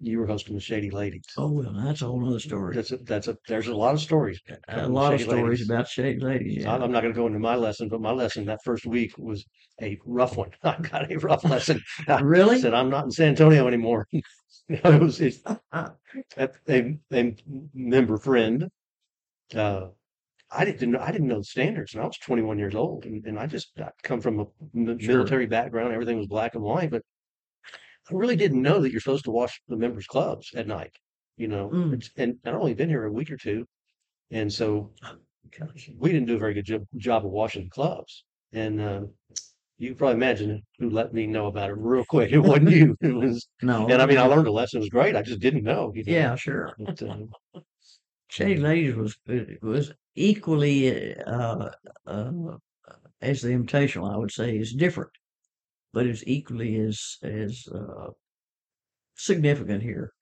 [0.01, 1.23] you were hosting the Shady Ladies.
[1.37, 2.75] Oh well, that's a whole other story.
[2.75, 4.39] That's a, that's a, there's a lot of stories.
[4.69, 5.69] a lot of Shady stories Ladies.
[5.69, 6.63] about shady ladies.
[6.63, 6.75] So Yeah.
[6.75, 9.45] I'm not going to go into my lesson, but my lesson that first week was
[9.81, 10.51] a rough one.
[10.63, 11.79] I got a rough lesson.
[12.07, 12.59] I Really?
[12.59, 14.07] said, I'm not in San Antonio anymore.
[14.69, 15.39] it was it's,
[15.71, 15.91] a,
[16.37, 16.49] a,
[17.13, 17.35] a
[17.73, 18.67] member friend.
[19.55, 19.87] Uh,
[20.51, 23.25] I didn't know, I didn't know the standards and I was 21 years old and,
[23.25, 24.45] and I just I come from a
[24.99, 25.15] Sure.
[25.17, 25.93] military background.
[25.93, 27.03] Everything was black and white, but
[28.11, 30.93] I really didn't know that you're supposed to wash the members clubs at night,
[31.37, 32.09] you know, Mm.
[32.17, 33.65] And I'd only been here a week or two.
[34.31, 34.91] And so
[35.97, 38.23] we didn't do a very good job, job of washing the clubs.
[38.53, 39.01] And, uh,
[39.77, 42.31] you can probably imagine who let me know about it real quick.
[42.37, 42.95] It wasn't you.
[43.01, 43.87] It was, No.
[43.87, 44.77] and I mean, I learned a lesson.
[44.77, 45.15] It was great.
[45.15, 45.91] I just didn't know.
[45.95, 46.11] you know.
[46.13, 46.75] Yeah, sure.
[46.77, 47.59] But, uh,
[48.29, 49.17] Shady Ladies was
[49.61, 51.69] was equally uh,
[52.05, 52.31] uh,
[53.21, 55.09] as the Invitational, I would say, is different,
[55.93, 58.07] but it's equally as as uh,
[59.15, 60.13] significant here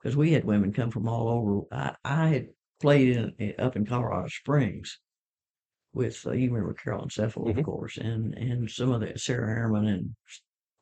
[0.00, 1.62] because we had women come from all over.
[1.72, 2.46] I, I had
[2.80, 4.98] played in, in- up in Colorado Springs
[5.92, 7.58] with uh, you remember Carolyn Seffel, Mhm.
[7.58, 10.10] of course, and and some of the Sarah Harriman and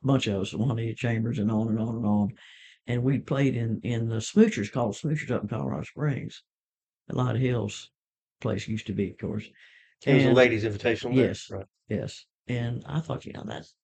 [0.03, 2.29] a bunch of us, Juanita Chambers, and on and on and on.
[2.89, 6.43] And we played in in the Smoochers called Smoochers up in Colorado Springs.
[7.09, 7.91] A lot of hills
[8.41, 9.45] place used to be, of course.
[10.05, 11.15] it was a And- ladies' invitational.
[11.15, 11.49] there, Yes.
[11.51, 11.67] Right.
[11.89, 12.27] Yes.
[12.49, 13.75] And I thought, you know, that's,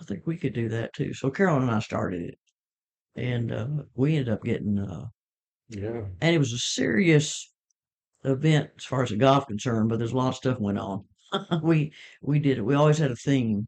[0.00, 1.12] I think we could do that too.
[1.14, 2.38] So Carolyn and I started it.
[3.16, 5.06] And uh, we ended up getting, uh,
[5.70, 6.04] Yeah.
[6.20, 7.52] and it was a serious
[8.24, 11.04] event as far as the golf concerned, but there's a lot of stuff went on.
[11.62, 11.92] we,
[12.22, 12.62] we did it.
[12.64, 13.66] We always had a theme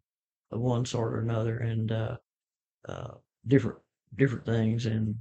[0.53, 2.17] of one sort or another and, uh,
[2.89, 3.15] uh,
[3.47, 3.79] different,
[4.17, 4.87] different things.
[4.87, 5.17] And,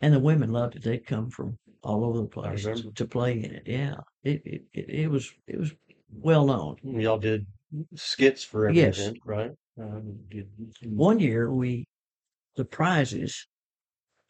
[0.00, 0.82] and the women loved it.
[0.82, 3.62] They'd come from all over the place to, to play in it.
[3.66, 3.96] Yeah.
[4.22, 5.72] It, it, it, it was, it was
[6.10, 6.76] well known.
[6.82, 7.46] Y'all did
[7.94, 8.98] skits for every Yes.
[8.98, 9.50] event, right?
[9.80, 10.18] Um,
[10.84, 11.86] one year we
[12.56, 13.46] the prizes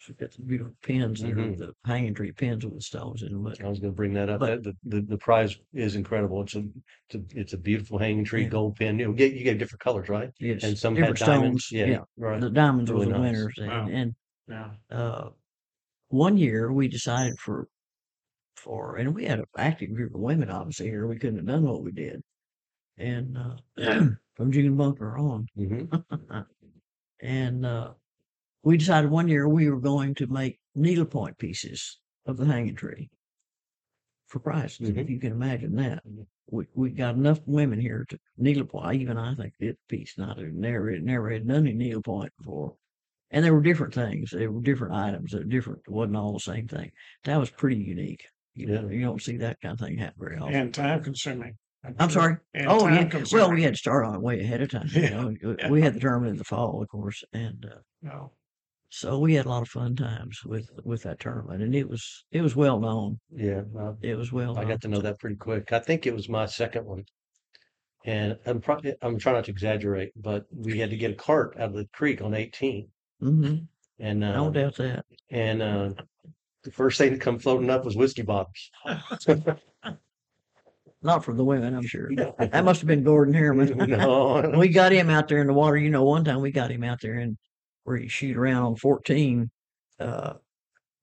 [0.01, 1.57] so we've got the beautiful pins that are Mhm.
[1.59, 4.13] the hanging tree pins with the stones in them but I was going to bring
[4.15, 4.41] that up.
[4.41, 6.43] But- That, the, the the prize is incredible.
[6.43, 6.65] It's a
[7.09, 8.49] it's a, it's a beautiful hanging tree Yeah.
[8.51, 8.99] gold pin.
[8.99, 10.31] You know, get you get different colors, right?
[10.39, 11.65] yes And some had diamonds.
[11.67, 12.41] stones yeah, right.
[12.41, 13.33] the diamonds Really were the nice.
[13.33, 13.89] winners and, Wow.
[13.91, 14.15] and
[14.49, 14.71] Yeah.
[14.97, 15.31] uh
[16.09, 17.69] one year we decided for
[18.57, 21.63] for and we had an active group of women obviously here we couldn't have done
[21.65, 22.23] what we did
[22.99, 23.57] and uh
[24.39, 25.85] from June Bunker on hmm
[27.21, 27.93] and uh,
[28.63, 33.11] we decided one year we were going to make needlepoint pieces of the hanging tree
[34.29, 34.89] for prizes.
[34.91, 35.09] If Mhm.
[35.09, 36.27] you can imagine that, Mhm.
[36.51, 39.01] we we got enough women here to needlepoint.
[39.01, 40.17] Even I think did a piece.
[40.19, 42.77] Not had never never had done any needlepoint before,
[43.31, 44.31] and there were different things.
[44.31, 45.33] There were different items.
[45.33, 45.83] That were different.
[45.87, 46.93] It wasn't all the same thing.
[47.25, 48.27] That was pretty unique.
[48.55, 48.83] You, Yeah.
[48.83, 50.55] you don't see that kind of thing happen very often.
[50.55, 51.57] And time consuming.
[51.85, 52.11] I'm sure.
[52.11, 52.37] sorry.
[52.55, 53.09] And Oh yeah.
[53.33, 54.89] Well, we had to start on it way ahead of time.
[54.93, 55.71] You Yeah, know, We- yeah.
[55.71, 57.65] we had the tournament in the fall, of course, and.
[57.65, 58.33] Uh, No.
[58.91, 62.25] so we had a lot of fun times with with that tournament, and it was
[62.33, 63.21] it was well known.
[63.31, 63.63] Yeah.
[63.79, 64.59] I, It was well.
[64.59, 65.73] I got to know that pretty quick.
[65.73, 67.05] I think it was my second one.
[68.05, 71.57] And I'm probably I'm trying not to exaggerate, but we had to get a cart
[71.59, 72.89] out of the creek on 18,
[73.21, 73.57] hmm
[74.01, 75.05] and I uh, don't doubt that.
[75.31, 75.91] and uh,
[76.63, 78.71] the first thing to come floating up was whiskey bottles.
[81.01, 82.11] Not for the women, I'm sure.
[82.39, 83.77] That must have been Gordon Harriman.
[83.89, 85.77] no, we got him out there in the water.
[85.77, 87.37] You know, one time we got him out there and
[87.85, 89.49] where you shoot around on 14,
[90.01, 90.35] uh,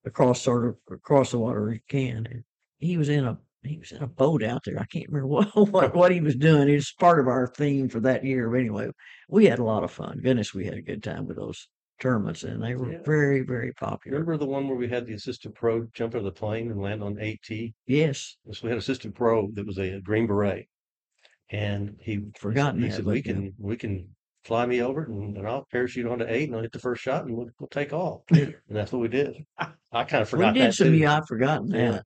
[0.04, 2.26] across sort of across the water you can.
[2.30, 2.44] And
[2.78, 4.78] he was in a he was in a boat out there.
[4.78, 6.68] I can't remember what what, what he was doing.
[6.68, 8.50] It's part of our theme for that year.
[8.50, 8.90] But anyway,
[9.28, 10.20] we had a lot of fun.
[10.22, 11.68] Goodness, we had a good time with those
[12.00, 13.02] tournaments, and they were Yeah.
[13.04, 14.18] very very popular.
[14.18, 16.80] remember the one where we had the assistant pro jump out of the plane and
[16.80, 17.74] land on 8T?
[17.86, 20.68] Yes, So we had assistant pro that was a Green Beret,
[21.50, 23.32] and he Forgotten He that, said, but "We yeah.
[23.32, 26.72] can we can fly me over, and, and I'll parachute onto eight, and I'll hit
[26.72, 29.36] the first shot, and we'll, we'll take off." and that's what we did.
[29.58, 30.88] I kind of we forgot did that some.
[30.88, 30.94] too.
[30.94, 31.90] Yeah, I've forgotten Yeah.
[31.92, 32.04] that.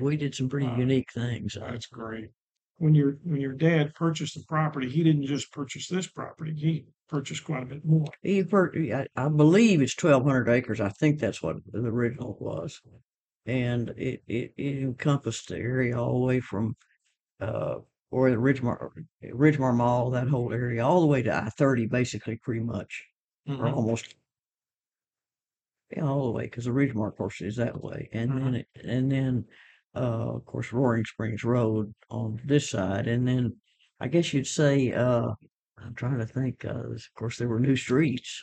[0.00, 0.78] We did some pretty Wow.
[0.78, 1.54] unique things.
[1.58, 2.28] That's great.
[2.82, 6.52] When your when your dad purchased the property, he didn't just purchase this property.
[6.52, 8.06] He purchased quite a bit more.
[8.22, 10.80] He per- I, I believe it's twelve hundred acres.
[10.80, 12.80] I think that's what the original was,
[13.46, 16.74] and it, it, it encompassed the area all the way from
[17.40, 17.76] uh
[18.10, 18.88] or the Ridgmar
[19.24, 23.04] Ridgmar Mall, that whole area, all the way to I thirty, basically, pretty much,
[23.48, 24.16] or almost.
[25.96, 28.66] Yeah, all the way because the Ridgmar, of course, is that way, and then it,
[28.82, 29.44] and then,
[29.94, 33.56] uh, of course, Roaring Springs Road on this side, and then
[34.00, 35.32] I guess you'd say, uh,
[35.78, 36.64] I'm trying to think.
[36.64, 38.42] Uh, of course, there were new streets,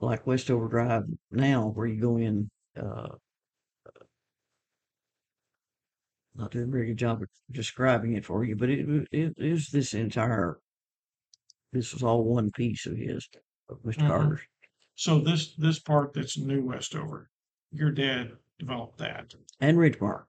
[0.00, 2.50] like Westover Drive now, where you go in.
[2.76, 3.16] Uh,
[6.34, 9.70] not doing a very good job of describing it for you, but it it is
[9.70, 10.58] this entire.
[11.72, 13.28] This was all one piece of his,
[13.68, 14.08] of mister Mhm.
[14.08, 14.40] Carter's.
[14.94, 17.30] So this, this part that's New Westover,
[17.70, 20.24] your dad developed that And Ridgmar.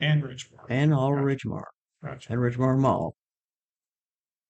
[0.00, 0.62] and Richmond.
[0.68, 1.24] And all Gotcha.
[1.24, 1.64] Ridgmar.
[2.04, 2.32] Gotcha.
[2.32, 3.14] And Ridgmar Mall.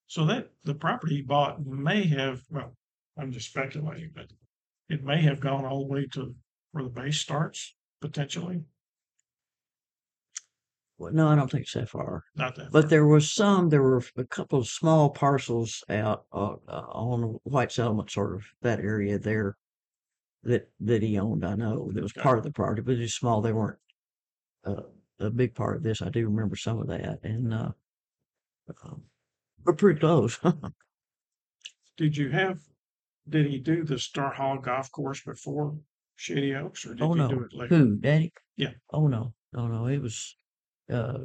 [0.06, 2.74] So that the property he bought may have, well,
[3.18, 4.26] I'm just speculating, but
[4.88, 6.34] it may have gone all the way to
[6.72, 8.64] where the base starts, potentially.
[10.98, 12.24] Well, no, I don't think so far.
[12.36, 12.70] Not that.
[12.70, 12.88] But far.
[12.90, 17.72] there was some, there were a couple of small parcels out uh, uh, on White
[17.72, 19.56] Settlement, sort of that area there
[20.44, 21.44] that that he owned.
[21.44, 23.40] I know that was part of the property, but it's small.
[23.40, 23.78] They weren't
[24.64, 24.82] uh,
[25.20, 26.02] a big part of this.
[26.02, 27.72] I do remember some of that, and uh,
[28.84, 29.02] um,
[29.64, 30.38] we're pretty close.
[31.98, 32.58] Did you have,
[33.28, 35.76] did he do the Star Hall Golf Course before
[36.16, 37.76] Shady Oaks or did oh he no, do it later?
[37.76, 38.32] who, Daddy?
[38.56, 38.70] Yeah.
[38.92, 39.86] Oh no, no, no.
[39.86, 40.34] It was
[40.90, 41.18] uh,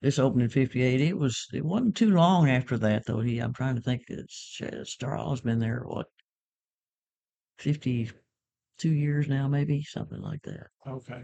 [0.00, 1.00] this opened in '58.
[1.00, 1.46] It was.
[1.52, 3.20] It wasn't too long after that, though.
[3.20, 3.38] He.
[3.38, 4.04] I'm trying to think.
[4.08, 6.06] It's, uh, Star Hall's been there what
[7.58, 10.66] 52 years now, maybe something like that.
[10.86, 11.22] Okay.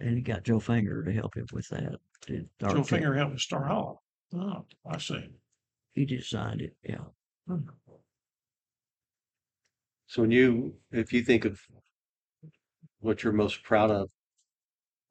[0.00, 1.96] And he got Joe Finger to help him with that.
[2.26, 2.88] Did Joe architect.
[2.88, 4.02] Finger helped with Star Hall.
[4.34, 5.24] Oh, I see.
[5.94, 6.76] He designed it.
[6.82, 7.04] Yeah.
[7.46, 7.68] Hmm.
[10.06, 11.60] So when you, if you think of
[13.00, 14.08] what you're most proud of,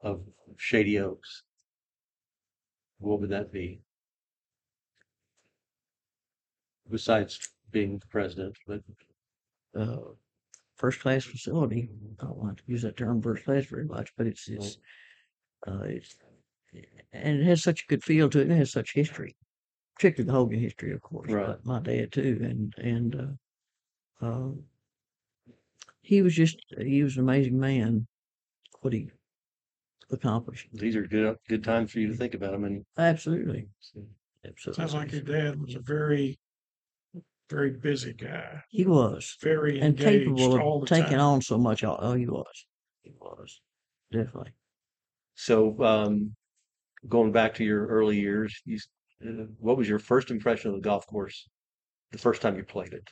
[0.02, 0.22] of
[0.58, 1.44] Shady Oaks,
[3.00, 3.82] what would that be?
[6.90, 8.82] Besides being the president, but
[9.76, 9.98] uh,
[10.76, 11.90] first class facility.
[12.22, 14.78] I don't want to use that term first class very much, but it's it's
[15.68, 16.16] uh, it's
[17.14, 18.44] and it has such a good feel to it.
[18.44, 19.36] and It has such history,
[19.96, 21.32] particularly the Hogan history, of course.
[21.32, 21.48] Right.
[21.48, 23.40] But my dad too, and and
[24.22, 24.64] uh, um,
[26.02, 28.08] he was just he was an amazing man.
[28.82, 29.10] What he
[30.12, 33.68] accomplished, these are good, good times for you to think about them and absolutely,
[34.46, 34.82] absolutely.
[34.82, 36.40] Sounds like your dad was a very,
[37.50, 41.20] very busy guy, he was very and engaged capable all of the taking time.
[41.22, 41.84] on so much.
[41.84, 42.66] Oh, oh, he was,
[43.04, 43.62] he was
[44.12, 44.52] definitely.
[45.36, 46.36] So, um,
[47.08, 48.88] going back to your early years, you, s-
[49.26, 51.48] uh, what was your first impression of the golf course?
[52.12, 53.08] The first time you played it?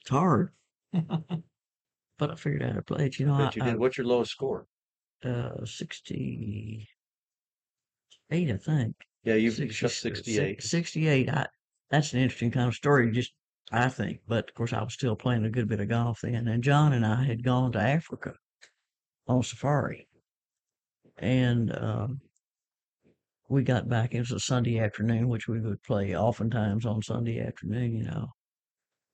[0.00, 0.50] It's hard.
[0.92, 3.18] but I figured out how to play it.
[3.18, 3.78] You know, Bet you I, did.
[3.78, 4.66] What's your lowest score?
[5.24, 6.86] Uh, 68,
[8.32, 8.94] I think.
[9.24, 10.62] Yeah, you Six- shot six- 68.
[10.62, 11.28] 68.
[11.30, 11.46] I,
[11.90, 13.32] that's an interesting kind of story, just
[13.72, 14.20] I think.
[14.26, 16.48] But of course, I was still playing a good bit of golf then.
[16.48, 18.34] And John and I had gone to Africa
[19.26, 20.08] on safari.
[21.18, 22.20] And um,
[23.48, 24.14] we got back.
[24.14, 28.28] It was a Sunday afternoon, which we would play oftentimes on Sunday afternoon, you know.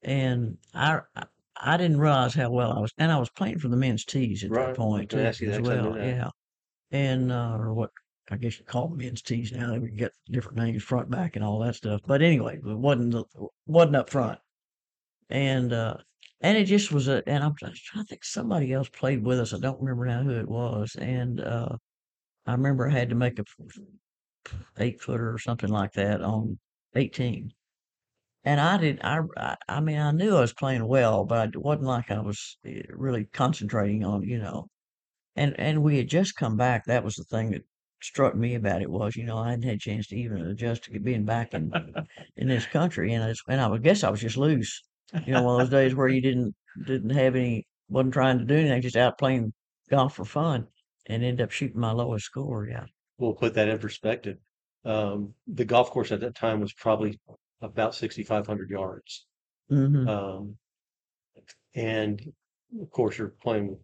[0.02, 1.24] And I, I,
[1.56, 4.44] I didn't realize how well I was, and I was playing for the men's tees
[4.44, 5.96] at Right, that point too, ask you as well.
[5.96, 6.30] Yeah,
[6.90, 7.90] and uh, or what
[8.30, 9.78] I guess you call them men's tees now.
[9.78, 12.00] They get different names, front, back, and all that stuff.
[12.06, 13.26] But anyway, it wasn't
[13.66, 14.38] wasn't up front,
[15.28, 15.96] and uh,
[16.40, 17.22] and it just was a.
[17.28, 19.52] And I'm trying to think somebody else played with us.
[19.52, 21.76] I don't remember now who it was, and uh,
[22.46, 23.44] I remember I had to make a
[24.78, 26.58] eight footer or something like that on
[26.94, 27.52] 18.
[28.44, 29.00] And I did.
[29.02, 29.56] I, I.
[29.68, 32.82] I mean, I knew I was playing well, but it wasn't like I was eh,
[32.90, 34.68] really concentrating on, you know.
[35.36, 36.84] And and we had just come back.
[36.84, 37.64] That was the thing that
[38.04, 40.84] struck me about it was, you know, I hadn't had a chance to even adjust
[40.84, 41.72] to being back in
[42.36, 44.82] in this country, and I, and I would guess I was just loose.
[45.24, 46.54] You know, one of those days where you didn't
[46.86, 49.52] didn't have any, wasn't trying to do anything, just out playing
[49.90, 50.68] golf for fun,
[51.06, 52.66] and end up shooting my lowest score.
[52.68, 52.86] Yeah.
[53.18, 54.38] We'll put that in perspective.
[54.84, 57.18] Um, the golf course at that time was probably
[57.60, 59.26] about 6,500 yards.
[59.68, 60.58] hmm Um,
[61.74, 62.32] and
[62.80, 63.78] of course, you're playing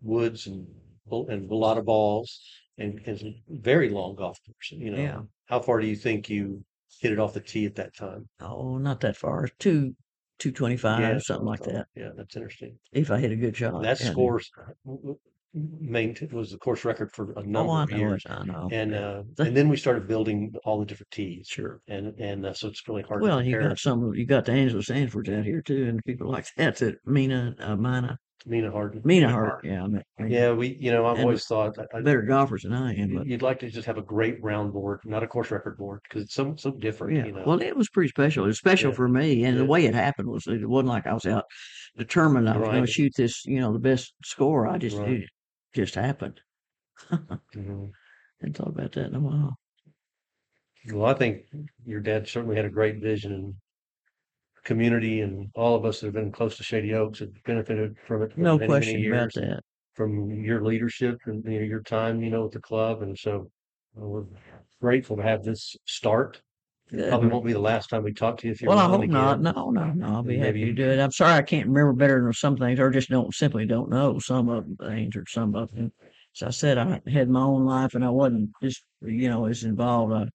[0.00, 0.66] woods and
[1.10, 2.42] and a lot of balls
[2.78, 4.72] and, some very long golf course.
[4.72, 5.20] You know, Yeah.
[5.46, 6.64] how far do you think you
[7.00, 8.28] hit it off the tee at that time?
[8.40, 9.48] Oh, not that far.
[9.58, 9.94] Two,
[10.38, 11.86] two twenty-five, Yeah, something like that.
[11.94, 12.78] Yeah, that's interesting.
[12.92, 13.82] If I hit a good shot.
[13.82, 14.50] that and- scores
[15.54, 18.22] maintained was the course record for a number Oh, of years.
[18.26, 18.30] it.
[18.30, 18.68] I know.
[18.70, 18.98] And yeah.
[19.00, 21.48] uh, and then we started building all the different tees.
[21.48, 21.80] Sure.
[21.88, 24.12] And and uh, so it's really hard Well, to you got some.
[24.14, 26.76] You got the Angela Stanfords out here too, and people like that.
[26.76, 29.02] That Mina, uh, Mina, Mina Hardin.
[29.04, 29.48] Mina Mina Hart.
[29.50, 29.64] Hart.
[29.64, 32.62] Yeah, I mean, Yeah, we you know I've And always thought that I, better golfers
[32.62, 33.14] than I am.
[33.14, 36.00] But you'd like to just have a great round board, not a course record board,
[36.04, 37.16] because it's so so different.
[37.16, 37.42] yeah, You know.
[37.46, 38.44] well, it was pretty special.
[38.44, 38.96] It was special Yeah.
[38.96, 39.58] for me, and Yeah.
[39.62, 41.44] the way it happened was it wasn't like I was out
[41.96, 42.86] determined I was going Right.
[42.86, 44.66] to shoot this, you know, the best score.
[44.68, 45.22] I just Right.
[45.22, 45.28] it
[45.74, 46.40] just happened.
[47.54, 47.90] Mhm.
[48.40, 49.56] Hadn't thought about that in a while.
[50.92, 51.42] Well, I think
[51.84, 53.54] your dad certainly had a great vision and
[54.68, 58.22] community, and all of us that have been close to Shady Oaks have benefited from
[58.22, 59.34] it for No many, question many about years.
[59.34, 59.60] that.
[59.94, 63.02] from your leadership and you know, your time, you know, with the club.
[63.02, 63.50] And so
[64.00, 64.24] uh, we're
[64.80, 66.40] grateful to have this start
[66.90, 67.10] Good.
[67.10, 69.10] Probably won't be the last time we talk to you if you're Well, I willing
[69.12, 69.42] hope again.
[69.42, 69.54] not.
[69.56, 70.06] No, no, no.
[70.06, 70.98] I'll be happy maybe- to do it.
[70.98, 74.18] I'm sorry I can't remember better than some things, or just don't simply don't know
[74.20, 75.92] some of the things or some of them.
[76.34, 79.64] As I said, I had my own life and I wasn't just you know as
[79.64, 80.14] involved.
[80.14, 80.28] I,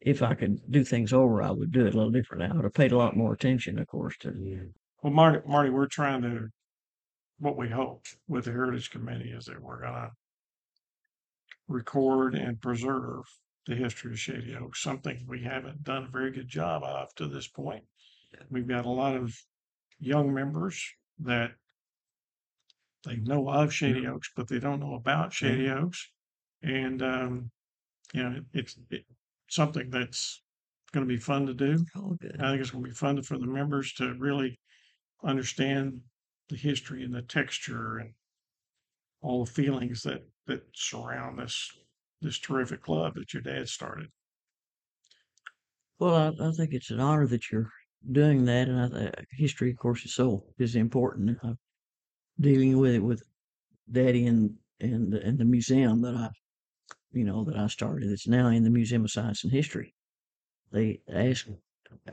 [0.00, 2.48] if I could do things over, I would do it a little differently.
[2.48, 4.64] I would have paid a lot more attention, of course, to Yeah.
[5.02, 6.48] Well, Marty, Marty, we're trying to,
[7.38, 10.10] what we hope with the Heritage Committee is that we're gonna
[11.68, 13.24] record and preserve
[13.66, 17.28] the history of Shady Oak, something we haven't done a very good job of to
[17.28, 17.84] this point.
[18.50, 19.36] We've got a lot of
[20.00, 20.82] young members
[21.20, 21.52] that
[23.04, 26.10] they know of Shady Oaks, but they don't know about Shady Oaks.
[26.62, 27.50] And, um,
[28.12, 29.04] you know, it's, it,
[29.48, 30.42] something that's
[30.92, 31.84] gonna be fun to do.
[32.20, 32.40] good.
[32.40, 34.58] I think it's gonna be fun for the members to really
[35.22, 36.00] understand
[36.48, 38.12] the history and the texture and
[39.20, 41.70] all the feelings that that surround this
[42.20, 44.08] this terrific club that your dad started.
[45.98, 47.70] Well, I, I think it's an honor that you're
[48.12, 51.36] doing that, and I think history, of course, is so is important.
[51.42, 51.54] Uh,
[52.40, 53.22] dealing with it with
[53.90, 56.30] Daddy and and and the museum that I,
[57.18, 58.10] you know, that I started.
[58.10, 59.94] It's now in the Museum of Science and History.
[60.72, 61.48] They asked.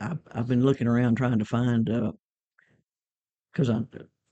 [0.00, 1.86] I've I've been looking around trying to find,
[3.52, 3.82] because I,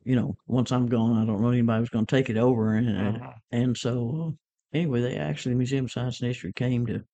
[0.05, 2.75] you know, once I'm gone, I don't know anybody who's going to take it over,
[2.77, 3.35] and and, Mhm.
[3.53, 7.05] and so uh, anyway, they actually the Museum of Science and History came to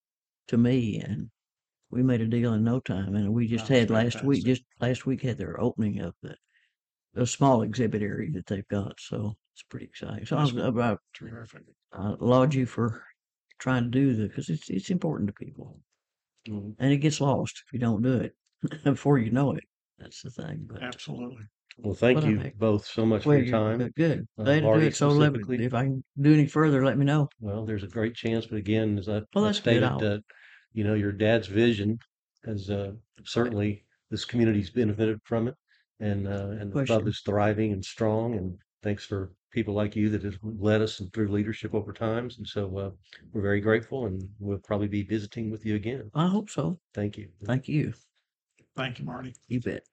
[0.48, 1.30] to me and
[1.90, 4.44] we made a deal in no time, and we just That's had last week.
[4.44, 6.36] Just last week had their opening of the
[7.14, 10.26] a small exhibit area that they've got, so it's pretty exciting.
[10.26, 11.62] So I, That's was, I, Terrific.
[11.92, 13.04] I laud you for
[13.60, 15.78] trying to do the because it's it's important to people,
[16.48, 16.74] Mhm.
[16.78, 18.34] and it gets lost if you don't do it
[18.84, 19.64] before you know it.
[19.98, 20.66] That's the thing.
[20.68, 21.44] But Absolutely.
[21.78, 22.56] Well, thank What a you heck.
[22.58, 23.78] both so much for your time.
[23.78, 24.26] good- good.
[24.36, 24.96] Uh, Glad to do it.
[24.96, 25.64] So let me, specifically.
[25.64, 27.28] if I can do any further, let me know.
[27.38, 30.18] Well, there's a great chance, but again, as I Well, I that's stated, I'll- uh,
[30.72, 31.98] you know, your dad's vision
[32.44, 32.92] has uh,
[33.24, 35.54] certainly this community's benefited from it,
[36.00, 38.34] and uh, and the club is thriving and strong.
[38.36, 42.38] And thanks for people like you that have led us and through leadership over times.
[42.38, 42.90] And so uh,
[43.32, 46.10] we're very grateful, and we'll probably be visiting with you again.
[46.14, 46.78] I hope so.
[46.94, 47.28] Thank you.
[47.44, 47.92] Thank you.
[48.76, 49.34] Thank you, Marty.
[49.48, 49.84] You bet.